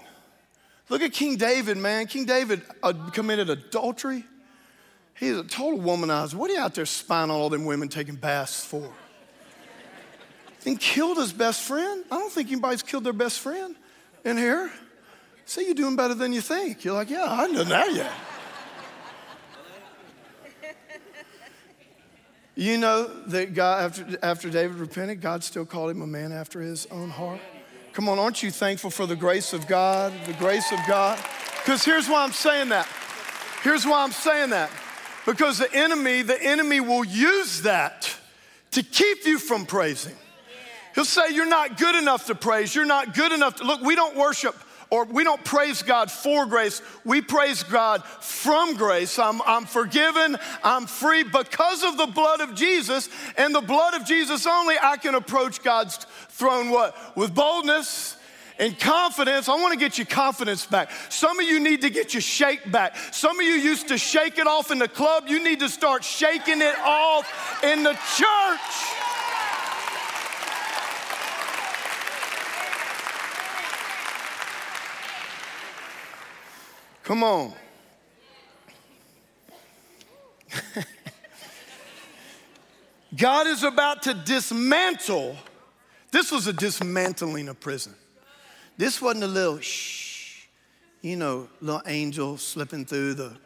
Look 0.89 1.03
at 1.03 1.13
King 1.13 1.35
David, 1.35 1.77
man. 1.77 2.07
King 2.07 2.25
David 2.25 2.63
uh, 2.81 2.93
committed 3.13 3.51
adultery. 3.51 4.25
He's 5.19 5.37
a 5.37 5.43
total 5.43 5.79
womanizer. 5.79 6.33
What 6.33 6.49
are 6.49 6.55
you 6.55 6.59
out 6.59 6.73
there 6.73 6.87
spying 6.87 7.29
on 7.29 7.37
all 7.37 7.49
them 7.49 7.65
women 7.65 7.89
taking 7.89 8.15
baths 8.15 8.65
for? 8.65 8.91
And 10.65 10.79
killed 10.79 11.17
his 11.17 11.31
best 11.31 11.61
friend? 11.61 12.03
I 12.09 12.17
don't 12.17 12.31
think 12.31 12.51
anybody's 12.51 12.81
killed 12.81 13.03
their 13.03 13.13
best 13.13 13.39
friend 13.39 13.75
in 14.23 14.35
here. 14.35 14.71
Say 15.45 15.65
you're 15.65 15.75
doing 15.75 15.95
better 15.95 16.15
than 16.15 16.33
you 16.33 16.41
think. 16.41 16.83
You're 16.83 16.95
like, 16.95 17.11
yeah, 17.11 17.27
I 17.29 17.51
done 17.53 17.69
that 17.69 17.93
yet. 17.93 18.11
You 22.55 22.77
know 22.77 23.07
that 23.27 23.53
God, 23.53 23.83
after, 23.83 24.17
after 24.23 24.49
David 24.49 24.77
repented, 24.77 25.19
God 25.19 25.43
still 25.43 25.65
called 25.65 25.91
him 25.91 26.01
a 26.01 26.07
man 26.07 26.31
after 26.31 26.61
his 26.61 26.85
own 26.89 27.09
heart. 27.09 27.41
Come 27.91 28.07
on, 28.07 28.17
aren't 28.17 28.41
you 28.43 28.51
thankful 28.51 28.89
for 28.89 29.05
the 29.05 29.15
grace 29.15 29.51
of 29.51 29.67
God? 29.67 30.13
The 30.25 30.33
grace 30.33 30.71
of 30.71 30.79
God? 30.87 31.17
Because 31.57 31.83
here's 31.83 32.07
why 32.07 32.23
I'm 32.23 32.31
saying 32.31 32.69
that. 32.69 32.87
Here's 33.61 33.85
why 33.85 34.03
I'm 34.03 34.11
saying 34.11 34.51
that. 34.51 34.69
Because 35.25 35.57
the 35.57 35.73
enemy, 35.73 36.21
the 36.21 36.41
enemy 36.41 36.79
will 36.79 37.03
use 37.03 37.63
that 37.63 38.09
to 38.71 38.83
keep 38.83 39.25
you 39.25 39.39
from 39.39 39.65
praising. 39.65 40.15
He'll 40.93 41.03
say, 41.03 41.31
You're 41.31 41.49
not 41.49 41.77
good 41.77 41.95
enough 41.95 42.27
to 42.27 42.35
praise. 42.35 42.73
You're 42.73 42.85
not 42.85 43.15
good 43.15 43.31
enough 43.31 43.55
to. 43.55 43.63
Look, 43.63 43.81
we 43.81 43.95
don't 43.95 44.15
worship 44.15 44.55
or 44.95 45.03
we 45.03 45.25
don't 45.25 45.43
praise 45.43 45.81
God 45.81 46.09
for 46.09 46.45
grace, 46.45 46.81
we 47.03 47.21
praise 47.21 47.63
God 47.63 48.01
from 48.21 48.75
grace. 48.75 49.19
I'm, 49.19 49.41
I'm 49.45 49.65
forgiven, 49.65 50.37
I'm 50.63 50.87
free 50.87 51.23
because 51.23 51.83
of 51.83 51.97
the 51.97 52.05
blood 52.05 52.39
of 52.39 52.55
Jesus, 52.55 53.09
and 53.37 53.53
the 53.53 53.61
blood 53.61 53.93
of 53.93 54.05
Jesus 54.05 54.47
only, 54.47 54.75
I 54.81 54.95
can 54.95 55.15
approach 55.15 55.61
God's 55.61 55.97
throne 56.29 56.69
what? 56.69 56.95
With 57.17 57.35
boldness 57.35 58.15
and 58.57 58.79
confidence. 58.79 59.49
I 59.49 59.55
want 59.55 59.73
to 59.73 59.79
get 59.79 59.97
your 59.97 60.07
confidence 60.07 60.65
back. 60.65 60.89
Some 61.09 61.39
of 61.39 61.45
you 61.45 61.59
need 61.59 61.81
to 61.81 61.89
get 61.89 62.13
your 62.13 62.21
shake 62.21 62.71
back. 62.71 62.95
Some 63.11 63.37
of 63.37 63.45
you 63.45 63.51
used 63.51 63.89
to 63.89 63.97
shake 63.97 64.37
it 64.37 64.47
off 64.47 64.71
in 64.71 64.79
the 64.79 64.87
club. 64.87 65.25
You 65.27 65.43
need 65.43 65.59
to 65.59 65.67
start 65.67 66.05
shaking 66.05 66.61
it 66.61 66.77
off 66.79 67.63
in 67.65 67.83
the 67.83 67.93
church. 68.15 69.04
Come 77.05 77.23
on. 77.23 77.53
God 83.15 83.47
is 83.47 83.63
about 83.63 84.01
to 84.03 84.15
dismantle. 84.15 85.37
This 86.11 86.31
was 86.31 86.47
a 86.47 86.53
dismantling 86.53 87.47
of 87.47 87.59
prison. 87.59 87.93
This 88.77 88.99
wasn't 89.01 89.23
a 89.23 89.27
little 89.27 89.59
shh, 89.59 90.47
you 91.01 91.15
know, 91.15 91.47
little 91.61 91.83
angel 91.85 92.37
slipping 92.39 92.85
through 92.85 93.13
the 93.13 93.37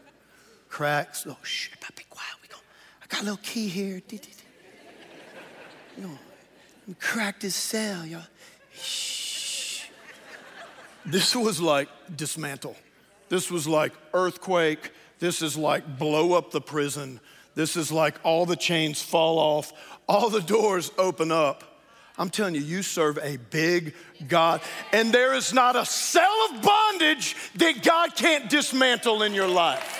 cracks. 0.69 1.26
Oh, 1.28 1.36
shh, 1.43 1.72
be 1.98 2.04
quiet. 2.10 2.30
We 2.41 2.48
go. 2.48 2.56
I 3.04 3.08
got 3.08 3.22
a 3.22 3.26
little 3.26 3.41
key 3.43 3.67
here. 3.67 4.02
You 5.98 6.04
know, 6.04 6.17
crack 6.98 7.41
this 7.41 7.56
cell, 7.56 8.06
y'all. 8.06 8.24
Shh. 8.74 9.88
This 11.06 11.36
was 11.36 11.60
like 11.60 11.89
dismantle. 12.15 12.78
This 13.30 13.50
was 13.50 13.68
like 13.68 13.94
earthquake. 14.13 14.92
This 15.20 15.42
is 15.42 15.58
like 15.58 15.98
blow 15.98 16.34
up 16.34 16.52
the 16.52 16.62
prison. 16.62 17.20
This 17.56 17.76
is 17.76 17.92
like 17.92 18.15
all 18.24 18.46
the 18.46 18.56
chains 18.56 19.02
fall 19.02 19.38
off, 19.38 19.74
all 20.08 20.30
the 20.30 20.42
doors 20.42 20.92
open 20.98 21.32
up. 21.32 21.63
I'm 22.18 22.30
telling 22.30 22.54
you, 22.54 22.62
you 22.62 22.84
serve 22.84 23.18
a 23.22 23.38
big 23.38 23.96
God, 24.28 24.62
and 24.92 25.13
there 25.13 25.34
is 25.34 25.54
not 25.54 25.78
a 25.78 25.86
cell 25.86 26.50
of 26.52 26.62
bondage 26.62 27.36
that 27.56 27.82
God 27.82 28.15
can't 28.15 28.50
dismantle 28.50 29.24
in 29.24 29.34
your 29.34 29.48
life. 29.48 29.96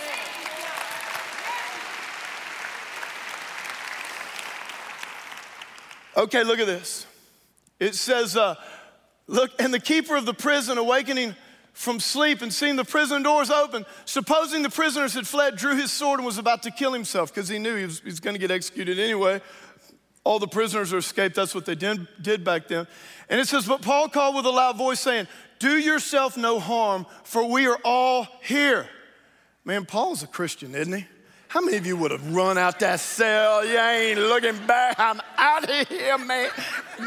Okay, 6.18 6.44
look 6.44 6.60
at 6.60 6.68
this. 6.68 7.06
It 7.80 7.96
says, 7.96 8.36
uh, 8.36 8.56
Look, 9.30 9.52
and 9.60 9.72
the 9.72 9.80
keeper 9.80 10.16
of 10.16 10.26
the 10.26 10.34
prison, 10.34 10.80
awakening 10.80 11.36
from 11.80 12.02
sleep 12.02 12.42
and 12.42 12.54
seeing 12.54 12.76
the 12.76 12.84
prison 12.84 13.24
doors 13.24 13.50
open, 13.50 13.86
supposing 14.04 14.64
the 14.64 14.70
prisoners 14.70 15.14
had 15.14 15.26
fled, 15.26 15.56
drew 15.56 15.78
his 15.78 15.94
sword 15.94 16.20
and 16.20 16.26
was 16.26 16.38
about 16.38 16.62
to 16.62 16.72
kill 16.72 16.92
himself 16.92 17.34
because 17.34 17.48
he 17.48 17.58
knew 17.58 17.74
he 17.74 17.86
was, 17.86 18.04
was 18.04 18.20
going 18.20 18.34
to 18.34 18.40
get 18.40 18.52
executed 18.52 19.00
anyway. 19.00 19.40
All 20.26 20.40
the 20.40 20.48
prisoners 20.48 20.92
are 20.92 20.98
escaped. 20.98 21.38
That's 21.38 21.56
what 21.56 21.66
they 21.66 21.76
did, 21.76 22.06
did 22.22 22.44
back 22.44 22.68
then. 22.68 22.86
And 23.30 23.40
it 23.40 23.48
says, 23.48 23.66
But 23.66 23.82
Paul 23.82 24.10
called 24.10 24.36
with 24.36 24.46
a 24.46 24.50
loud 24.50 24.76
voice, 24.76 25.00
saying, 25.00 25.30
Do 25.60 25.78
yourself 25.78 26.36
no 26.36 26.60
harm, 26.60 27.06
for 27.24 27.46
we 27.46 27.66
are 27.68 27.80
all 27.86 28.28
here. 28.44 28.90
Man, 29.64 29.86
Paul's 29.86 30.22
a 30.22 30.28
Christian, 30.28 30.76
isn't 30.76 30.92
he? 30.92 31.06
How 31.48 31.62
many 31.62 31.78
of 31.78 31.86
you 31.86 31.96
would 31.96 32.12
have 32.12 32.36
run 32.36 32.58
out 32.58 32.82
that 32.82 33.00
cell? 33.00 33.66
You 33.66 33.80
ain't 33.80 34.20
looking 34.20 34.58
back. 34.68 35.00
I'm 35.00 35.22
out 35.38 35.64
of 35.64 35.88
here, 35.88 36.18
man. 36.18 36.50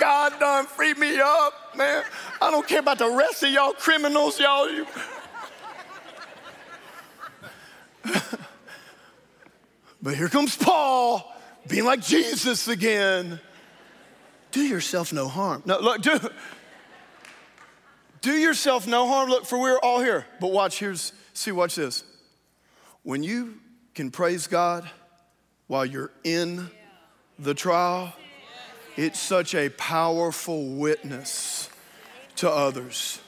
God 0.00 0.40
done 0.40 0.64
freed 0.64 0.96
me 0.96 1.20
up, 1.20 1.61
man. 1.76 2.04
I 2.40 2.50
don't 2.50 2.66
care 2.66 2.80
about 2.80 2.98
the 2.98 3.10
rest 3.10 3.42
of 3.42 3.50
y'all 3.50 3.72
criminals, 3.72 4.38
y'all. 4.38 4.70
You... 4.70 4.86
but 10.02 10.14
here 10.14 10.28
comes 10.28 10.56
Paul 10.56 11.34
being 11.68 11.84
like 11.84 12.00
Jesus 12.00 12.68
again. 12.68 13.40
Do 14.50 14.62
yourself 14.62 15.12
no 15.12 15.28
harm. 15.28 15.62
No, 15.64 15.78
look, 15.80 16.02
do, 16.02 16.18
do 18.20 18.32
yourself 18.32 18.86
no 18.86 19.06
harm. 19.06 19.30
Look, 19.30 19.46
for 19.46 19.58
we're 19.58 19.78
all 19.78 20.00
here. 20.00 20.26
But 20.40 20.52
watch, 20.52 20.78
here's, 20.78 21.12
see, 21.32 21.52
watch 21.52 21.74
this. 21.74 22.04
When 23.02 23.22
you 23.22 23.54
can 23.94 24.10
praise 24.10 24.46
God 24.46 24.88
while 25.66 25.86
you're 25.86 26.12
in 26.22 26.70
the 27.38 27.54
trial, 27.54 28.12
it's 28.96 29.18
such 29.18 29.54
a 29.54 29.68
powerful 29.70 30.66
witness 30.66 31.68
to 32.36 32.50
others. 32.50 33.20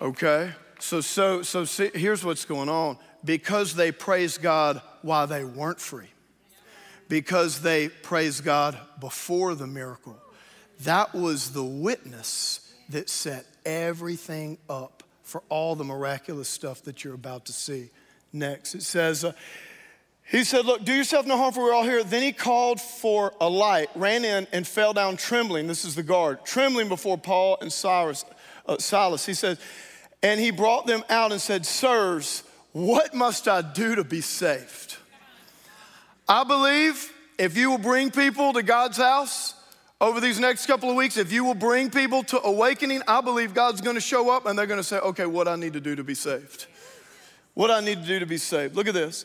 Okay? 0.00 0.52
So, 0.78 1.00
so, 1.00 1.42
so 1.42 1.64
see, 1.64 1.90
here's 1.94 2.24
what's 2.24 2.44
going 2.44 2.68
on. 2.68 2.98
Because 3.24 3.74
they 3.74 3.90
praised 3.90 4.42
God 4.42 4.80
while 5.02 5.26
they 5.26 5.44
weren't 5.44 5.80
free, 5.80 6.06
because 7.08 7.62
they 7.62 7.88
praised 7.88 8.44
God 8.44 8.78
before 9.00 9.56
the 9.56 9.66
miracle, 9.66 10.16
that 10.80 11.14
was 11.14 11.50
the 11.50 11.64
witness 11.64 12.72
that 12.90 13.10
set 13.10 13.44
everything 13.66 14.56
up 14.70 15.02
for 15.24 15.42
all 15.48 15.74
the 15.74 15.84
miraculous 15.84 16.48
stuff 16.48 16.82
that 16.84 17.02
you're 17.02 17.14
about 17.14 17.46
to 17.46 17.52
see 17.52 17.90
next. 18.32 18.74
It 18.76 18.82
says, 18.82 19.24
uh, 19.24 19.32
he 20.30 20.44
said, 20.44 20.66
Look, 20.66 20.84
do 20.84 20.92
yourself 20.92 21.26
no 21.26 21.38
harm, 21.38 21.54
for 21.54 21.64
we're 21.64 21.72
all 21.72 21.84
here. 21.84 22.04
Then 22.04 22.22
he 22.22 22.32
called 22.32 22.80
for 22.80 23.32
a 23.40 23.48
light, 23.48 23.88
ran 23.94 24.24
in, 24.24 24.46
and 24.52 24.66
fell 24.66 24.92
down 24.92 25.16
trembling. 25.16 25.66
This 25.66 25.86
is 25.86 25.94
the 25.94 26.02
guard, 26.02 26.44
trembling 26.44 26.88
before 26.88 27.16
Paul 27.16 27.56
and 27.62 27.72
Cyrus, 27.72 28.26
uh, 28.66 28.76
Silas. 28.78 29.24
He 29.24 29.32
said, 29.32 29.58
And 30.22 30.38
he 30.38 30.50
brought 30.50 30.86
them 30.86 31.02
out 31.08 31.32
and 31.32 31.40
said, 31.40 31.64
Sirs, 31.64 32.42
what 32.72 33.14
must 33.14 33.48
I 33.48 33.62
do 33.62 33.94
to 33.94 34.04
be 34.04 34.20
saved? 34.20 34.96
I 36.28 36.44
believe 36.44 37.10
if 37.38 37.56
you 37.56 37.70
will 37.70 37.78
bring 37.78 38.10
people 38.10 38.52
to 38.52 38.62
God's 38.62 38.98
house 38.98 39.54
over 39.98 40.20
these 40.20 40.38
next 40.38 40.66
couple 40.66 40.90
of 40.90 40.96
weeks, 40.96 41.16
if 41.16 41.32
you 41.32 41.42
will 41.42 41.54
bring 41.54 41.88
people 41.88 42.22
to 42.24 42.42
awakening, 42.42 43.00
I 43.08 43.22
believe 43.22 43.54
God's 43.54 43.80
gonna 43.80 43.98
show 43.98 44.28
up 44.28 44.44
and 44.44 44.58
they're 44.58 44.66
gonna 44.66 44.82
say, 44.82 44.98
Okay, 44.98 45.24
what 45.24 45.48
I 45.48 45.56
need 45.56 45.72
to 45.72 45.80
do 45.80 45.96
to 45.96 46.04
be 46.04 46.14
saved? 46.14 46.66
What 47.54 47.70
I 47.70 47.80
need 47.80 48.02
to 48.02 48.06
do 48.06 48.18
to 48.18 48.26
be 48.26 48.36
saved. 48.36 48.76
Look 48.76 48.88
at 48.88 48.94
this. 48.94 49.24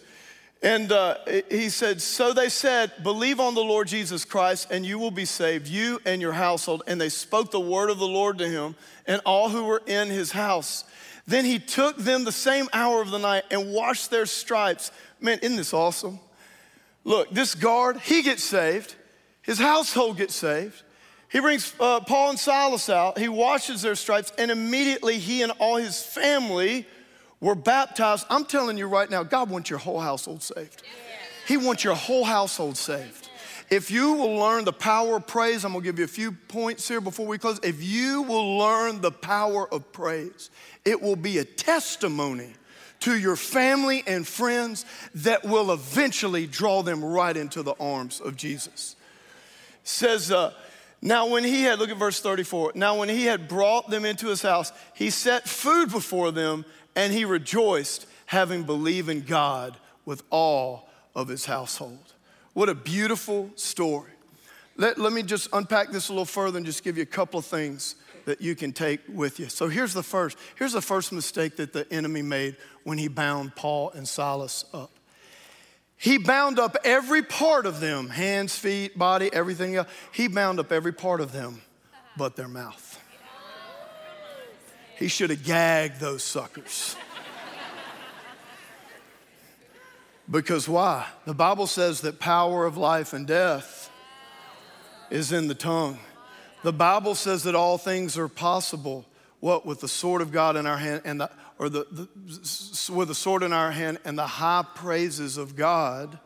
And 0.64 0.94
uh, 0.94 1.18
he 1.52 1.68
said, 1.68 2.02
So 2.02 2.32
they 2.32 2.48
said, 2.48 3.04
Believe 3.04 3.42
on 3.42 3.54
the 3.54 3.64
Lord 3.64 3.90
Jesus 3.90 4.24
Christ, 4.24 4.70
and 4.72 4.86
you 4.86 4.98
will 4.98 5.12
be 5.12 5.26
saved, 5.26 5.68
you 5.68 6.00
and 6.06 6.22
your 6.22 6.32
household. 6.32 6.84
And 6.88 7.00
they 7.00 7.10
spoke 7.10 7.52
the 7.52 7.60
word 7.60 7.90
of 7.90 8.00
the 8.00 8.08
Lord 8.08 8.38
to 8.38 8.48
him 8.48 8.76
and 9.06 9.22
all 9.26 9.50
who 9.50 9.66
were 9.66 9.82
in 9.86 10.08
his 10.08 10.32
house. 10.32 10.86
Then 11.28 11.44
he 11.44 11.60
took 11.60 11.98
them 11.98 12.24
the 12.24 12.32
same 12.32 12.70
hour 12.72 13.02
of 13.02 13.12
the 13.12 13.20
night 13.20 13.44
and 13.52 13.74
washed 13.74 14.10
their 14.10 14.26
stripes. 14.26 14.92
Man, 15.20 15.38
isn't 15.40 15.58
this 15.58 15.74
awesome? 15.74 16.20
Look, 17.04 17.30
this 17.32 17.56
guard, 17.56 18.00
he 18.00 18.22
gets 18.22 18.44
saved, 18.44 18.96
his 19.42 19.60
household 19.60 20.18
gets 20.18 20.34
saved. 20.34 20.82
He 21.30 21.42
brings 21.42 21.74
uh, 21.80 22.00
Paul 22.02 22.32
and 22.32 22.40
Silas 22.40 22.90
out, 22.90 23.18
he 23.18 23.28
washes 23.28 23.82
their 23.82 23.96
stripes, 23.96 24.32
and 24.38 24.50
immediately 24.52 25.18
he 25.18 25.42
and 25.42 25.52
all 25.60 25.76
his 25.76 26.02
family 26.02 26.86
were 27.44 27.56
baptized, 27.56 28.26
I'm 28.30 28.46
telling 28.46 28.78
you 28.78 28.88
right 28.88 29.10
now, 29.10 29.22
God 29.22 29.50
wants 29.50 29.70
your 29.70 29.78
whole 29.78 30.00
household 30.00 30.42
saved. 30.42 30.82
He 31.46 31.58
wants 31.58 31.84
your 31.84 31.94
whole 31.94 32.24
household 32.24 32.78
saved. 32.78 33.30
If 33.70 33.92
you 33.92 34.14
will 34.14 34.36
learn 34.38 34.64
the 34.64 34.72
power 34.72 35.18
of 35.18 35.28
praise, 35.28 35.66
I'm 35.66 35.74
gonna 35.74 35.84
give 35.84 36.00
you 36.00 36.06
a 36.06 36.08
few 36.08 36.32
points 36.32 36.88
here 36.88 37.02
before 37.02 37.26
we 37.26 37.38
close. 37.38 37.60
If 37.62 37.84
you 37.84 38.22
will 38.22 38.58
learn 38.58 39.02
the 39.02 39.12
power 39.12 39.72
of 39.74 39.92
praise, 39.92 40.52
it 40.86 41.02
will 41.02 41.18
be 41.18 41.40
a 41.40 41.44
testimony 41.44 42.54
to 43.02 43.18
your 43.18 43.36
family 43.36 44.04
and 44.08 44.26
friends 44.26 44.86
that 45.16 45.44
will 45.44 45.74
eventually 45.74 46.48
draw 46.48 46.82
them 46.82 47.04
right 47.04 47.36
into 47.36 47.62
the 47.62 47.76
arms 47.78 48.22
of 48.22 48.38
Jesus. 48.38 48.96
It 49.82 49.88
says, 49.88 50.32
uh, 50.32 50.54
now, 51.06 51.28
when 51.28 51.44
he 51.44 51.64
had, 51.64 51.80
look 51.80 51.90
at 51.90 51.98
verse 51.98 52.22
34. 52.22 52.72
Now, 52.76 52.98
when 52.98 53.10
he 53.10 53.26
had 53.26 53.50
brought 53.50 53.90
them 53.90 54.06
into 54.06 54.28
his 54.28 54.42
house, 54.42 54.72
he 54.94 55.10
set 55.10 55.50
food 55.50 55.92
before 55.92 56.32
them 56.32 56.64
and 56.96 57.14
he 57.14 57.26
rejoiced, 57.26 58.06
having 58.26 58.64
believed 58.64 59.10
in 59.10 59.22
God 59.22 59.78
with 60.06 60.24
all 60.30 60.90
of 61.16 61.28
his 61.28 61.46
household. 61.46 62.14
What 62.54 62.70
a 62.70 62.76
beautiful 62.76 63.50
story. 63.56 64.12
Let, 64.76 64.98
let 64.98 65.14
me 65.14 65.24
just 65.24 65.50
unpack 65.54 65.92
this 65.92 66.10
a 66.10 66.12
little 66.12 66.26
further 66.26 66.58
and 66.58 66.66
just 66.66 66.84
give 66.84 66.98
you 66.98 67.04
a 67.04 67.08
couple 67.08 67.40
of 67.40 67.46
things 67.46 67.96
that 68.26 68.42
you 68.42 68.56
can 68.56 68.72
take 68.72 69.02
with 69.10 69.40
you. 69.40 69.50
So 69.50 69.68
here's 69.68 69.94
the 69.94 70.04
first. 70.04 70.38
Here's 70.56 70.74
the 70.74 70.82
first 70.82 71.12
mistake 71.12 71.58
that 71.58 71.74
the 71.74 71.92
enemy 71.92 72.22
made 72.22 72.58
when 72.84 72.98
he 72.98 73.08
bound 73.08 73.56
Paul 73.56 73.92
and 73.92 74.08
Silas 74.08 74.66
up. 74.74 74.92
He 75.98 76.18
bound 76.18 76.60
up 76.60 76.76
every 76.84 77.22
part 77.22 77.66
of 77.66 77.80
them 77.80 78.10
hands, 78.10 78.58
feet, 78.58 78.98
body, 78.98 79.30
everything 79.32 79.76
else. 79.76 79.88
He 80.12 80.28
bound 80.28 80.60
up 80.60 80.72
every 80.72 80.92
part 80.92 81.22
of 81.22 81.32
them 81.32 81.62
but 82.18 82.36
their 82.36 82.48
mouth. 82.48 82.93
He 85.04 85.10
should 85.10 85.32
have 85.32 85.44
gagged 85.44 86.00
those 86.00 86.24
suckers. 86.24 86.96
because 90.32 90.70
why? 90.70 91.06
The 91.26 91.34
Bible 91.34 91.68
says 91.68 92.00
that 92.02 92.22
power 92.22 92.66
of 92.66 92.78
life 92.78 93.12
and 93.12 93.28
death 93.28 93.92
is 95.10 95.34
in 95.34 95.50
the 95.50 95.56
tongue. 95.56 96.00
The 96.64 96.72
Bible 96.72 97.16
says 97.16 97.44
that 97.44 97.54
all 97.54 97.78
things 97.78 98.18
are 98.18 98.30
possible. 98.30 99.04
What 99.42 99.66
with 99.66 99.82
the 99.82 99.90
sword 99.90 100.22
of 100.22 100.32
God 100.32 100.56
in 100.56 100.66
our 100.66 100.78
hand 100.78 101.02
and 101.04 101.20
the 101.20 101.30
or 101.60 101.68
the, 101.68 101.86
the 101.92 102.94
with 102.94 103.10
the 103.10 103.16
sword 103.16 103.44
in 103.44 103.52
our 103.52 103.72
hand 103.72 104.00
and 104.06 104.18
the 104.18 104.26
high 104.26 104.64
praises 104.74 105.36
of 105.36 105.58
God 105.58 106.18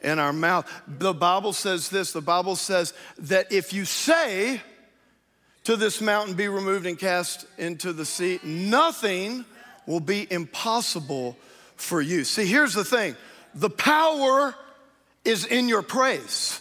in 0.00 0.18
our 0.18 0.32
mouth. 0.32 0.68
The 0.88 1.14
Bible 1.14 1.52
says 1.52 1.90
this. 1.90 2.12
The 2.12 2.20
Bible 2.20 2.56
says 2.56 2.92
that 3.18 3.52
if 3.52 3.72
you 3.72 3.84
say 3.84 4.62
to 5.66 5.74
this 5.74 6.00
mountain 6.00 6.34
be 6.34 6.46
removed 6.46 6.86
and 6.86 6.96
cast 6.96 7.44
into 7.58 7.92
the 7.92 8.04
sea. 8.04 8.38
Nothing 8.44 9.44
will 9.84 9.98
be 9.98 10.24
impossible 10.30 11.36
for 11.74 12.00
you. 12.00 12.22
See, 12.22 12.46
here's 12.46 12.72
the 12.72 12.84
thing 12.84 13.16
the 13.52 13.68
power 13.68 14.54
is 15.24 15.44
in 15.44 15.68
your 15.68 15.82
praise. 15.82 16.60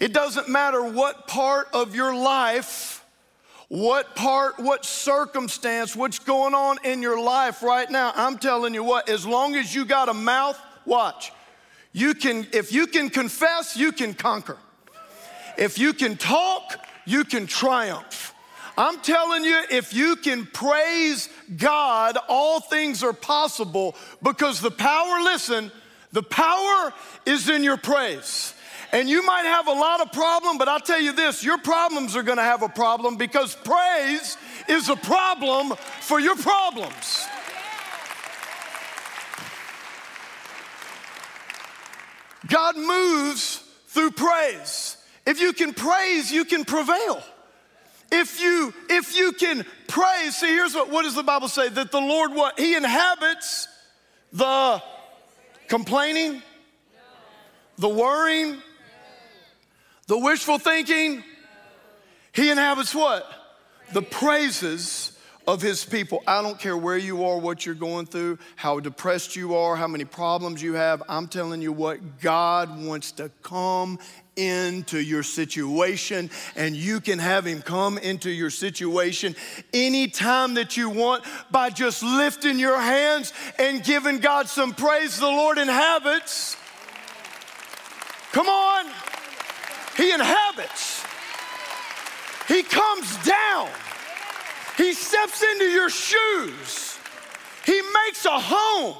It 0.00 0.14
doesn't 0.14 0.48
matter 0.48 0.82
what 0.82 1.28
part 1.28 1.68
of 1.74 1.94
your 1.94 2.14
life, 2.14 3.04
what 3.68 4.16
part, 4.16 4.58
what 4.58 4.86
circumstance, 4.86 5.94
what's 5.94 6.18
going 6.18 6.54
on 6.54 6.78
in 6.84 7.02
your 7.02 7.20
life 7.20 7.62
right 7.62 7.90
now. 7.90 8.12
I'm 8.16 8.38
telling 8.38 8.72
you 8.72 8.82
what, 8.82 9.10
as 9.10 9.26
long 9.26 9.56
as 9.56 9.74
you 9.74 9.84
got 9.84 10.08
a 10.08 10.14
mouth, 10.14 10.58
watch. 10.86 11.32
You 11.92 12.14
can, 12.14 12.46
if 12.54 12.72
you 12.72 12.86
can 12.86 13.10
confess, 13.10 13.76
you 13.76 13.92
can 13.92 14.14
conquer. 14.14 14.56
If 15.58 15.78
you 15.78 15.92
can 15.92 16.16
talk, 16.16 16.82
you 17.04 17.24
can 17.24 17.46
triumph. 17.46 18.34
I'm 18.76 19.00
telling 19.00 19.44
you, 19.44 19.62
if 19.70 19.92
you 19.92 20.16
can 20.16 20.46
praise 20.46 21.28
God, 21.56 22.16
all 22.28 22.60
things 22.60 23.02
are 23.02 23.12
possible 23.12 23.94
because 24.22 24.60
the 24.60 24.70
power, 24.70 25.22
listen, 25.22 25.70
the 26.12 26.22
power 26.22 26.92
is 27.26 27.48
in 27.48 27.62
your 27.64 27.76
praise. 27.76 28.54
And 28.92 29.08
you 29.08 29.24
might 29.24 29.44
have 29.44 29.68
a 29.68 29.72
lot 29.72 30.00
of 30.00 30.12
problem, 30.12 30.58
but 30.58 30.68
I'll 30.68 30.80
tell 30.80 31.00
you 31.00 31.12
this, 31.12 31.42
your 31.42 31.58
problems 31.58 32.14
are 32.14 32.22
gonna 32.22 32.42
have 32.42 32.62
a 32.62 32.68
problem 32.68 33.16
because 33.16 33.54
praise 33.56 34.36
is 34.68 34.88
a 34.88 34.96
problem 34.96 35.74
for 36.00 36.20
your 36.20 36.36
problems. 36.36 37.26
God 42.46 42.76
moves 42.76 43.62
through 43.88 44.10
praise. 44.10 44.96
If 45.26 45.40
you 45.40 45.52
can 45.52 45.72
praise, 45.72 46.32
you 46.32 46.44
can 46.44 46.64
prevail. 46.64 47.22
If 48.10 48.40
you 48.40 48.74
if 48.90 49.16
you 49.16 49.32
can 49.32 49.64
praise, 49.88 50.36
see 50.36 50.48
here's 50.48 50.74
what 50.74 50.90
what 50.90 51.02
does 51.02 51.14
the 51.14 51.22
Bible 51.22 51.48
say? 51.48 51.68
That 51.68 51.90
the 51.90 52.00
Lord 52.00 52.34
what? 52.34 52.58
He 52.58 52.74
inhabits 52.74 53.68
the 54.32 54.82
complaining, 55.68 56.42
the 57.78 57.88
worrying, 57.88 58.58
the 60.08 60.18
wishful 60.18 60.58
thinking. 60.58 61.24
He 62.32 62.50
inhabits 62.50 62.94
what? 62.94 63.26
The 63.92 64.02
praises 64.02 65.18
of 65.46 65.60
his 65.60 65.84
people. 65.84 66.22
I 66.26 66.40
don't 66.42 66.58
care 66.58 66.76
where 66.76 66.96
you 66.96 67.24
are, 67.24 67.36
what 67.36 67.66
you're 67.66 67.74
going 67.74 68.06
through, 68.06 68.38
how 68.56 68.80
depressed 68.80 69.36
you 69.36 69.54
are, 69.56 69.76
how 69.76 69.88
many 69.88 70.04
problems 70.04 70.62
you 70.62 70.74
have. 70.74 71.02
I'm 71.08 71.26
telling 71.26 71.60
you 71.62 71.72
what, 71.72 72.20
God 72.20 72.82
wants 72.82 73.12
to 73.12 73.30
come 73.42 73.98
into 74.36 74.98
your 74.98 75.22
situation 75.22 76.30
and 76.56 76.74
you 76.74 77.00
can 77.00 77.18
have 77.18 77.44
him 77.44 77.62
come 77.62 77.98
into 77.98 78.30
your 78.30 78.50
situation 78.50 79.36
anytime 79.72 80.54
that 80.54 80.76
you 80.76 80.88
want 80.88 81.24
by 81.50 81.70
just 81.70 82.02
lifting 82.02 82.58
your 82.58 82.80
hands 82.80 83.32
and 83.58 83.84
giving 83.84 84.18
God 84.18 84.48
some 84.48 84.72
praise 84.72 85.18
the 85.18 85.26
Lord 85.26 85.58
inhabits 85.58 86.56
come 88.32 88.48
on 88.48 88.86
he 89.96 90.12
inhabits 90.12 91.04
he 92.48 92.62
comes 92.62 93.16
down 93.24 93.68
he 94.76 94.94
steps 94.94 95.42
into 95.42 95.64
your 95.66 95.90
shoes. 95.90 96.98
He 97.64 97.80
makes 98.06 98.24
a 98.24 98.38
home. 98.38 98.96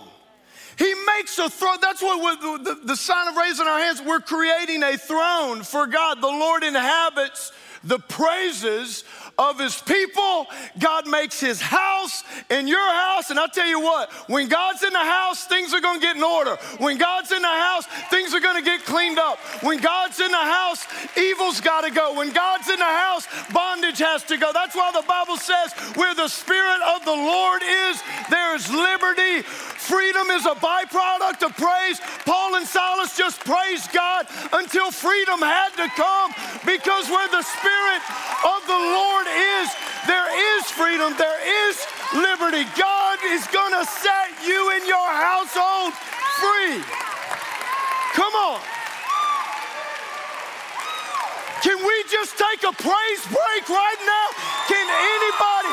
He 0.78 0.94
makes 1.06 1.38
a 1.38 1.48
throne. 1.50 1.78
That's 1.80 2.02
what 2.02 2.40
the, 2.64 2.80
the 2.84 2.96
sign 2.96 3.28
of 3.28 3.36
raising 3.36 3.66
our 3.66 3.78
hands. 3.78 4.00
We're 4.00 4.20
creating 4.20 4.82
a 4.82 4.96
throne 4.96 5.62
for 5.62 5.86
God. 5.86 6.20
The 6.20 6.26
Lord 6.26 6.64
inhabits 6.64 7.52
the 7.84 7.98
praises 7.98 9.04
of 9.38 9.58
his 9.58 9.80
people. 9.82 10.46
God 10.78 11.06
makes 11.08 11.40
his 11.40 11.60
house 11.60 12.22
in 12.50 12.68
your 12.68 12.78
house. 12.78 13.30
And 13.30 13.38
I'll 13.40 13.48
tell 13.48 13.66
you 13.66 13.80
what, 13.80 14.12
when 14.28 14.48
God's 14.48 14.82
in 14.82 14.92
the 14.92 14.98
house, 14.98 15.46
things 15.46 15.74
are 15.74 15.80
going 15.80 15.98
to 15.98 16.06
get 16.06 16.16
in 16.16 16.22
order. 16.22 16.56
When 16.78 16.98
God's 16.98 17.32
in 17.32 17.42
the 17.42 17.48
house, 17.48 17.86
things 18.10 18.34
are 18.34 18.40
going 18.40 18.62
to 18.62 18.64
get 18.64 18.84
cleaned 18.84 19.18
up. 19.18 19.38
When 19.62 19.80
God's 19.80 20.20
in 20.20 20.30
the 20.30 20.36
house, 20.36 20.86
evil's 21.16 21.60
got 21.60 21.82
to 21.82 21.90
go. 21.90 22.14
When 22.14 22.32
God's 22.32 22.68
in 22.68 22.78
the 22.78 22.84
house, 22.84 23.26
bondage 23.52 23.98
has 23.98 24.22
to 24.24 24.36
go. 24.36 24.52
That's 24.52 24.76
why 24.76 24.92
the 24.92 25.06
Bible 25.06 25.36
says, 25.36 25.72
where 25.96 26.14
the 26.14 26.28
Spirit 26.28 26.80
of 26.94 27.04
the 27.04 27.10
Lord 27.10 27.62
is, 27.62 28.02
there 28.30 28.54
is 28.54 28.70
liberty. 28.70 29.46
Freedom 29.92 30.30
is 30.30 30.46
a 30.46 30.56
byproduct 30.56 31.44
of 31.44 31.52
praise. 31.52 32.00
Paul 32.24 32.56
and 32.56 32.64
Silas 32.64 33.14
just 33.14 33.44
praised 33.44 33.92
God 33.92 34.24
until 34.56 34.90
freedom 34.90 35.36
had 35.36 35.68
to 35.76 35.84
come 35.92 36.32
because 36.64 37.12
where 37.12 37.28
the 37.28 37.44
Spirit 37.44 38.00
of 38.40 38.64
the 38.64 38.80
Lord 38.88 39.28
is, 39.28 39.68
there 40.08 40.32
is 40.32 40.64
freedom, 40.72 41.12
there 41.20 41.44
is 41.68 41.76
liberty. 42.16 42.64
God 42.72 43.20
is 43.36 43.44
going 43.52 43.76
to 43.76 43.84
set 43.84 44.32
you 44.40 44.72
and 44.72 44.88
your 44.88 45.08
household 45.12 45.92
free. 46.40 46.80
Come 48.16 48.32
on. 48.32 48.64
Can 51.60 51.76
we 51.84 51.96
just 52.08 52.40
take 52.40 52.64
a 52.64 52.72
praise 52.80 53.22
break 53.28 53.64
right 53.68 54.00
now? 54.08 54.26
Can 54.72 54.88
anybody 54.88 55.72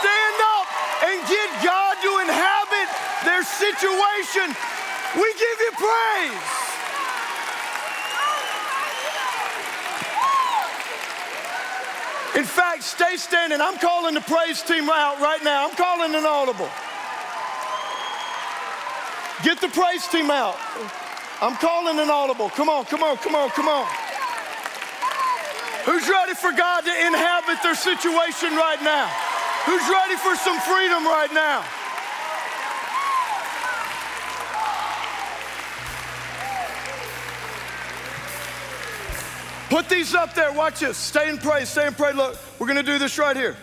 stand 0.00 0.38
up 0.56 0.66
and 1.04 1.16
get 1.28 1.48
God 1.60 1.94
to 2.00 2.10
inhabit 2.24 2.88
their 3.24 3.42
situation? 3.58 4.54
We 5.18 5.28
give 5.34 5.58
you 5.66 5.72
praise. 5.74 6.58
In 12.36 12.44
fact, 12.44 12.84
stay 12.84 13.16
standing. 13.16 13.60
I'm 13.60 13.78
calling 13.78 14.14
the 14.14 14.20
praise 14.20 14.62
team 14.62 14.88
out 14.88 15.18
right 15.20 15.42
now. 15.42 15.66
I'm 15.66 15.74
calling 15.74 16.14
an 16.14 16.24
audible. 16.24 16.70
Get 19.42 19.60
the 19.60 19.68
praise 19.68 20.06
team 20.06 20.30
out. 20.30 20.56
I'm 21.40 21.56
calling 21.56 21.98
an 21.98 22.10
audible. 22.10 22.50
Come 22.50 22.68
on, 22.68 22.84
come 22.84 23.02
on, 23.02 23.16
come 23.16 23.34
on, 23.34 23.50
come 23.50 23.66
on. 23.66 23.86
Who's 25.84 26.08
ready 26.08 26.34
for 26.34 26.52
God 26.52 26.84
to 26.84 26.92
inhabit 27.06 27.62
their 27.62 27.74
situation 27.74 28.54
right 28.54 28.82
now? 28.82 29.08
Who's 29.66 29.88
ready 29.88 30.16
for 30.16 30.36
some 30.36 30.60
freedom 30.60 31.06
right 31.06 31.32
now? 31.32 31.64
Put 39.70 39.88
these 39.88 40.14
up 40.14 40.34
there. 40.34 40.52
Watch 40.52 40.80
this. 40.80 40.96
Stay 40.96 41.28
and 41.28 41.40
pray. 41.40 41.64
Stay 41.64 41.86
and 41.86 41.96
pray. 41.96 42.12
Look, 42.12 42.38
we're 42.58 42.66
going 42.66 42.84
to 42.84 42.90
do 42.92 42.98
this 42.98 43.18
right 43.18 43.36
here. 43.36 43.56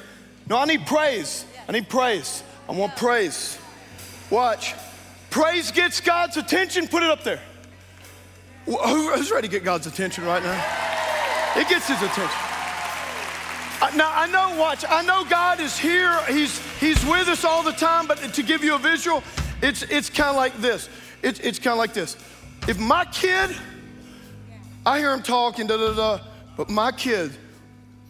No, 0.48 0.58
I 0.58 0.66
need 0.66 0.86
praise. 0.86 1.46
I 1.68 1.72
need 1.72 1.90
praise. 1.90 2.44
I 2.70 2.74
want 2.74 2.96
praise. 2.96 3.58
Watch. 4.30 4.76
Praise 5.30 5.72
gets 5.72 6.00
God's 6.00 6.38
attention. 6.38 6.88
Put 6.88 7.04
it 7.04 7.10
up 7.10 7.24
there. 7.24 7.42
Who's 8.66 9.32
ready 9.32 9.48
to 9.48 9.52
get 9.52 9.64
God's 9.64 9.88
attention 9.88 10.26
right 10.26 10.42
now? 10.42 10.54
It 11.56 11.68
gets 11.70 11.88
his 11.88 12.02
attention. 12.02 12.40
Uh, 13.82 13.92
now, 13.96 14.12
I 14.14 14.28
know, 14.28 14.60
watch, 14.60 14.86
I 14.88 15.02
know 15.04 15.26
God 15.26 15.60
is 15.60 15.78
here. 15.78 16.18
He's, 16.28 16.60
he's 16.80 17.04
with 17.06 17.28
us 17.28 17.44
all 17.44 17.62
the 17.62 17.74
time, 17.74 18.08
but 18.08 18.18
to 18.18 18.44
give 18.44 18.64
you 18.64 18.76
a 18.76 18.80
visual, 18.80 19.22
it's, 19.62 19.84
it's 19.84 20.10
kind 20.10 20.30
of 20.30 20.36
like 20.38 20.56
this. 20.58 20.90
It's, 21.22 21.40
it's 21.42 21.60
kind 21.60 21.74
of 21.74 21.78
like 21.78 21.94
this. 21.94 22.18
If 22.68 22.80
my 22.80 23.06
kid, 23.06 23.56
I 24.86 25.00
hear 25.00 25.10
them 25.10 25.24
talking, 25.24 25.66
da 25.66 25.78
da 25.78 25.94
da. 25.94 26.20
But 26.56 26.70
my 26.70 26.92
kid, 26.92 27.32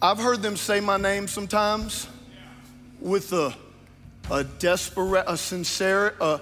I've 0.02 0.18
heard 0.18 0.42
them 0.42 0.56
say 0.56 0.80
my 0.80 0.98
name 0.98 1.26
sometimes 1.26 2.06
with 3.00 3.32
a, 3.32 3.54
a 4.30 4.44
desperate, 4.44 5.24
a 5.26 5.36
sincere, 5.38 6.14
a, 6.20 6.40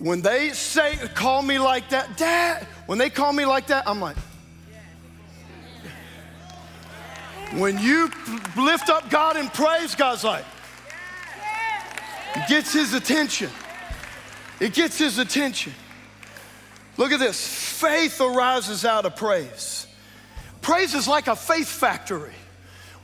when 0.00 0.22
they 0.22 0.50
say, 0.50 0.96
call 1.14 1.42
me 1.42 1.58
like 1.58 1.90
that, 1.90 2.16
Dad, 2.16 2.66
when 2.86 2.98
they 2.98 3.10
call 3.10 3.32
me 3.32 3.44
like 3.44 3.68
that, 3.68 3.86
I'm 3.86 4.00
like, 4.00 4.16
when 7.54 7.78
you 7.78 8.10
lift 8.56 8.90
up 8.90 9.08
God 9.08 9.36
in 9.36 9.48
praise, 9.48 9.94
God's 9.94 10.24
like, 10.24 10.44
it 12.36 12.48
gets 12.48 12.72
his 12.72 12.92
attention. 12.92 13.50
It 14.60 14.74
gets 14.74 14.98
his 14.98 15.18
attention. 15.18 15.72
Look 16.98 17.12
at 17.12 17.20
this 17.20 17.40
faith 17.46 18.20
arises 18.20 18.84
out 18.84 19.06
of 19.06 19.16
praise. 19.16 19.86
Praise 20.60 20.94
is 20.94 21.08
like 21.08 21.28
a 21.28 21.36
faith 21.36 21.68
factory. 21.68 22.34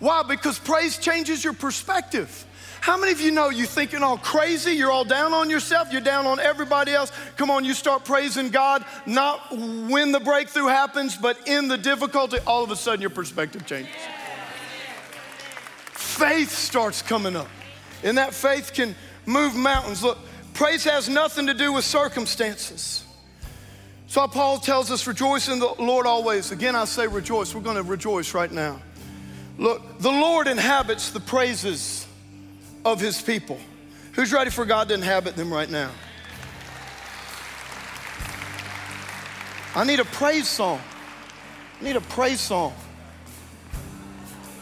Why? 0.00 0.22
Because 0.24 0.58
praise 0.58 0.98
changes 0.98 1.42
your 1.42 1.54
perspective. 1.54 2.46
How 2.80 2.98
many 2.98 3.12
of 3.12 3.20
you 3.20 3.30
know 3.30 3.48
you're 3.48 3.66
thinking 3.66 4.02
all 4.02 4.18
crazy? 4.18 4.72
You're 4.72 4.90
all 4.90 5.06
down 5.06 5.32
on 5.32 5.48
yourself. 5.48 5.90
You're 5.90 6.02
down 6.02 6.26
on 6.26 6.38
everybody 6.38 6.92
else. 6.92 7.10
Come 7.38 7.50
on, 7.50 7.64
you 7.64 7.72
start 7.72 8.04
praising 8.04 8.50
God, 8.50 8.84
not 9.06 9.56
when 9.56 10.12
the 10.12 10.20
breakthrough 10.20 10.66
happens, 10.66 11.16
but 11.16 11.48
in 11.48 11.68
the 11.68 11.78
difficulty, 11.78 12.38
all 12.46 12.62
of 12.62 12.70
a 12.70 12.76
sudden 12.76 13.00
your 13.00 13.08
perspective 13.08 13.64
changes. 13.64 13.94
Faith 15.92 16.50
starts 16.50 17.00
coming 17.00 17.36
up. 17.36 17.48
And 18.02 18.18
that 18.18 18.34
faith 18.34 18.72
can 18.74 18.94
move 19.24 19.54
mountains. 19.54 20.02
Look, 20.02 20.18
praise 20.52 20.84
has 20.84 21.08
nothing 21.08 21.46
to 21.46 21.54
do 21.54 21.72
with 21.72 21.84
circumstances. 21.84 23.03
So 24.14 24.28
Paul 24.28 24.58
tells 24.58 24.92
us, 24.92 25.08
rejoice 25.08 25.48
in 25.48 25.58
the 25.58 25.74
Lord 25.80 26.06
always. 26.06 26.52
Again, 26.52 26.76
I 26.76 26.84
say 26.84 27.08
rejoice. 27.08 27.52
We're 27.52 27.62
going 27.62 27.74
to 27.74 27.82
rejoice 27.82 28.32
right 28.32 28.52
now. 28.52 28.80
Look, 29.58 29.98
the 29.98 30.12
Lord 30.12 30.46
inhabits 30.46 31.10
the 31.10 31.18
praises 31.18 32.06
of 32.84 33.00
his 33.00 33.20
people. 33.20 33.58
Who's 34.12 34.32
ready 34.32 34.50
for 34.50 34.64
God 34.66 34.86
to 34.90 34.94
inhabit 34.94 35.34
them 35.34 35.52
right 35.52 35.68
now? 35.68 35.90
I 39.74 39.82
need 39.82 39.98
a 39.98 40.04
praise 40.04 40.46
song. 40.46 40.80
I 41.80 41.84
need 41.84 41.96
a 41.96 42.00
praise 42.00 42.38
song. 42.38 42.72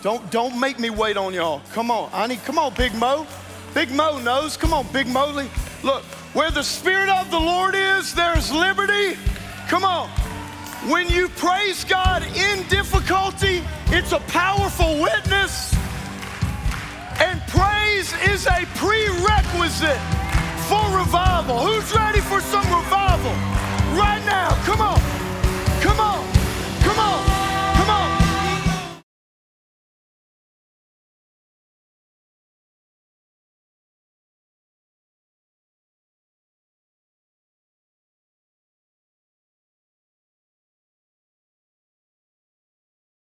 Don't, 0.01 0.31
don't 0.31 0.59
make 0.59 0.79
me 0.79 0.88
wait 0.88 1.19
on 1.19 1.35
y'all. 1.35 1.61
Come 1.75 1.91
on. 1.91 2.09
I 2.15 2.27
need, 2.27 2.43
come 2.45 2.59
on, 2.59 2.73
Big 2.73 2.95
Mo. 2.95 3.27
Big 3.75 3.91
Mo 3.91 4.19
knows. 4.19 4.57
Come 4.57 4.73
on, 4.73 4.87
Big 4.95 5.09
Moly. 5.09 5.51
Look, 5.83 6.05
where 6.33 6.51
the 6.51 6.62
Spirit 6.62 7.11
of 7.11 7.31
the 7.31 7.39
Lord 7.39 7.74
is, 7.74 8.14
there's 8.14 8.51
liberty. 8.51 9.18
Come 9.69 9.85
on. 9.85 10.09
When 10.89 11.09
you 11.09 11.29
praise 11.29 11.85
God 11.85 12.23
in 12.37 12.67
difficulty, 12.69 13.63
it's 13.89 14.13
a 14.13 14.21
powerful 14.21 15.01
witness. 15.01 15.75
And 17.21 17.41
praise 17.49 18.13
is 18.29 18.47
a 18.47 18.67
prerequisite 18.77 20.01
for 20.69 20.99
revival. 20.99 21.59
Who's 21.59 21.95
ready 21.95 22.21
for 22.21 22.41
some 22.41 22.67
revival? 22.75 23.33
Right 23.97 24.23
now. 24.27 24.51
Come 24.65 24.81
on. 24.81 25.01
Come 25.81 26.01
on. 26.01 26.27
Come 26.83 26.99
on. 26.99 27.32